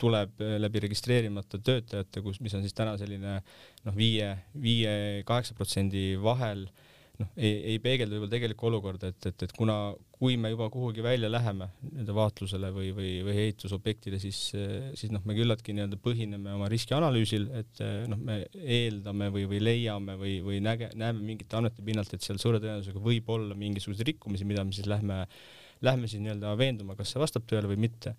tuleb 0.00 0.40
läbi 0.62 0.80
registreerimata 0.86 1.60
töötajate, 1.60 2.22
kus, 2.24 2.40
mis 2.40 2.54
on 2.56 2.64
siis 2.64 2.76
täna 2.76 2.94
selline 3.00 3.40
noh, 3.84 3.96
viie, 3.96 4.30
viie, 4.56 4.94
kaheksa 5.28 5.56
protsendi 5.58 6.14
vahel 6.22 6.64
noh, 7.20 7.30
ei, 7.36 7.52
ei 7.72 7.80
peegelda 7.82 8.16
võib-olla 8.16 8.32
tegelikku 8.32 8.68
olukorda, 8.70 9.10
et, 9.12 9.28
et, 9.30 9.44
et 9.46 9.54
kuna, 9.56 9.76
kui 10.16 10.36
me 10.40 10.50
juba 10.52 10.68
kuhugi 10.72 11.04
välja 11.04 11.30
läheme 11.30 11.70
nii-öelda 11.84 12.16
vaatlusele 12.16 12.70
või, 12.74 12.90
või, 12.96 13.12
või 13.26 13.36
ehitusobjektile, 13.46 14.20
siis, 14.22 14.40
siis 14.98 15.14
noh, 15.14 15.24
me 15.28 15.36
küllaltki 15.38 15.74
nii-öelda 15.76 16.00
põhineme 16.02 16.54
oma 16.56 16.68
riskianalüüsil, 16.72 17.48
et 17.62 17.82
noh, 18.10 18.20
me 18.20 18.42
eeldame 18.60 19.30
või, 19.34 19.46
või 19.50 19.62
leiame 19.64 20.18
või, 20.20 20.36
või 20.44 20.60
näge-, 20.64 20.92
näeme 20.98 21.24
mingite 21.32 21.58
andmete 21.58 21.84
pinnalt, 21.86 22.12
et 22.16 22.26
seal 22.26 22.40
suure 22.42 22.62
tõenäosusega 22.62 23.02
võib 23.04 23.28
olla 23.32 23.58
mingisuguseid 23.58 24.14
rikkumisi, 24.14 24.48
mida 24.48 24.64
me 24.66 24.76
siis 24.76 24.88
lähme, 24.90 25.24
lähme 25.86 26.10
siis 26.10 26.24
nii-öelda 26.24 26.54
veenduma, 26.60 26.98
kas 26.98 27.14
see 27.14 27.22
vastab 27.22 27.48
tõele 27.48 27.70
või 27.70 27.84
mitte 27.88 28.16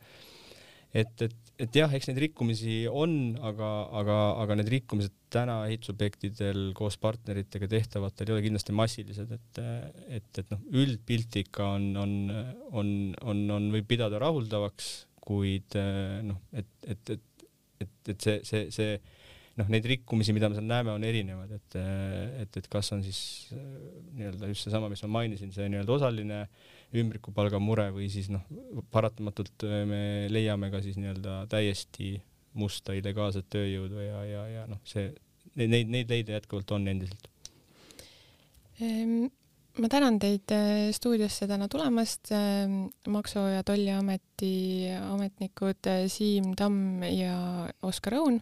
et, 0.93 1.23
et, 1.23 1.35
et 1.63 1.77
jah, 1.79 1.91
eks 1.95 2.09
neid 2.09 2.19
rikkumisi 2.25 2.81
on, 2.87 3.13
aga, 3.47 3.69
aga, 4.01 4.17
aga 4.43 4.57
need 4.59 4.71
rikkumised 4.73 5.13
täna 5.31 5.61
ehitusobjektidel 5.69 6.71
koos 6.77 6.97
partneritega 7.01 7.69
tehtavatel 7.71 8.31
ei 8.31 8.35
ole 8.35 8.45
kindlasti 8.47 8.75
massilised, 8.75 9.31
et, 9.37 9.61
et, 10.19 10.41
et 10.43 10.51
noh, 10.51 10.65
üldpilti 10.83 11.45
ikka 11.45 11.69
on, 11.77 11.87
on, 12.01 12.17
on, 12.81 12.91
on, 13.23 13.45
on, 13.57 13.71
võib 13.77 13.87
pidada 13.93 14.19
rahuldavaks, 14.21 14.91
kuid 15.23 15.79
noh, 16.27 16.43
et, 16.51 16.71
et, 16.83 17.15
et, 17.15 17.47
et, 17.85 17.97
et 18.15 18.27
see, 18.27 18.41
see, 18.47 18.67
see 18.75 18.99
noh, 19.59 19.71
neid 19.71 19.87
rikkumisi, 19.87 20.35
mida 20.35 20.49
me 20.49 20.57
seal 20.57 20.67
näeme, 20.67 20.91
on 20.91 21.07
erinevad, 21.07 21.55
et, 21.55 21.79
et, 22.43 22.59
et 22.59 22.69
kas 22.71 22.91
on 22.95 23.03
siis 23.05 23.21
nii-öelda 23.53 24.51
just 24.51 24.67
seesama, 24.67 24.91
mis 24.91 25.03
ma 25.07 25.15
mainisin, 25.21 25.55
see 25.55 25.71
nii-öelda 25.71 25.99
osaline 25.99 26.43
äh, 26.43 26.69
ümbrikupalga 26.97 27.59
mure 27.63 27.87
või 27.95 28.09
siis 28.11 28.29
noh, 28.31 28.43
paratamatult 28.91 29.65
äh, 29.67 29.83
me 29.87 30.01
leiame 30.31 30.71
ka 30.73 30.81
siis 30.83 30.97
nii-öelda 30.99 31.45
täiesti 31.51 32.15
musta 32.59 32.95
illegaalset 32.97 33.47
tööjõudu 33.51 34.01
ja, 34.03 34.23
ja, 34.27 34.47
ja 34.51 34.63
noh, 34.67 34.81
see, 34.87 35.11
neid, 35.55 35.91
neid 35.91 36.11
leide 36.11 36.35
jätkuvalt 36.35 36.73
on 36.75 36.89
endiselt. 36.91 37.29
Ehm, 38.83 39.29
ma 39.79 39.91
tänan 39.91 40.19
teid 40.19 40.51
äh, 40.51 40.89
stuudiosse 40.95 41.47
täna 41.47 41.69
tulemast, 41.71 42.33
ehm, 42.35 42.89
Maksu- 43.13 43.47
ja 43.53 43.63
Tolliameti 43.63 44.91
ametnikud 44.99 45.87
äh, 45.87 46.03
Siim 46.11 46.51
Tamm 46.59 47.05
ja 47.07 47.69
Oskar 47.87 48.19
Õun. 48.19 48.41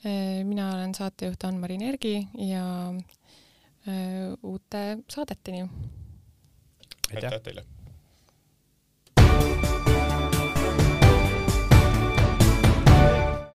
Mina 0.00 0.70
olen 0.72 0.94
saatejuht 0.96 1.42
Ann-Mari 1.44 1.74
Nergi 1.76 2.14
ja 2.48 2.62
uute 4.48 4.80
saadeteni. 5.12 5.66
aitäh 7.12 7.36
teile 7.44 7.66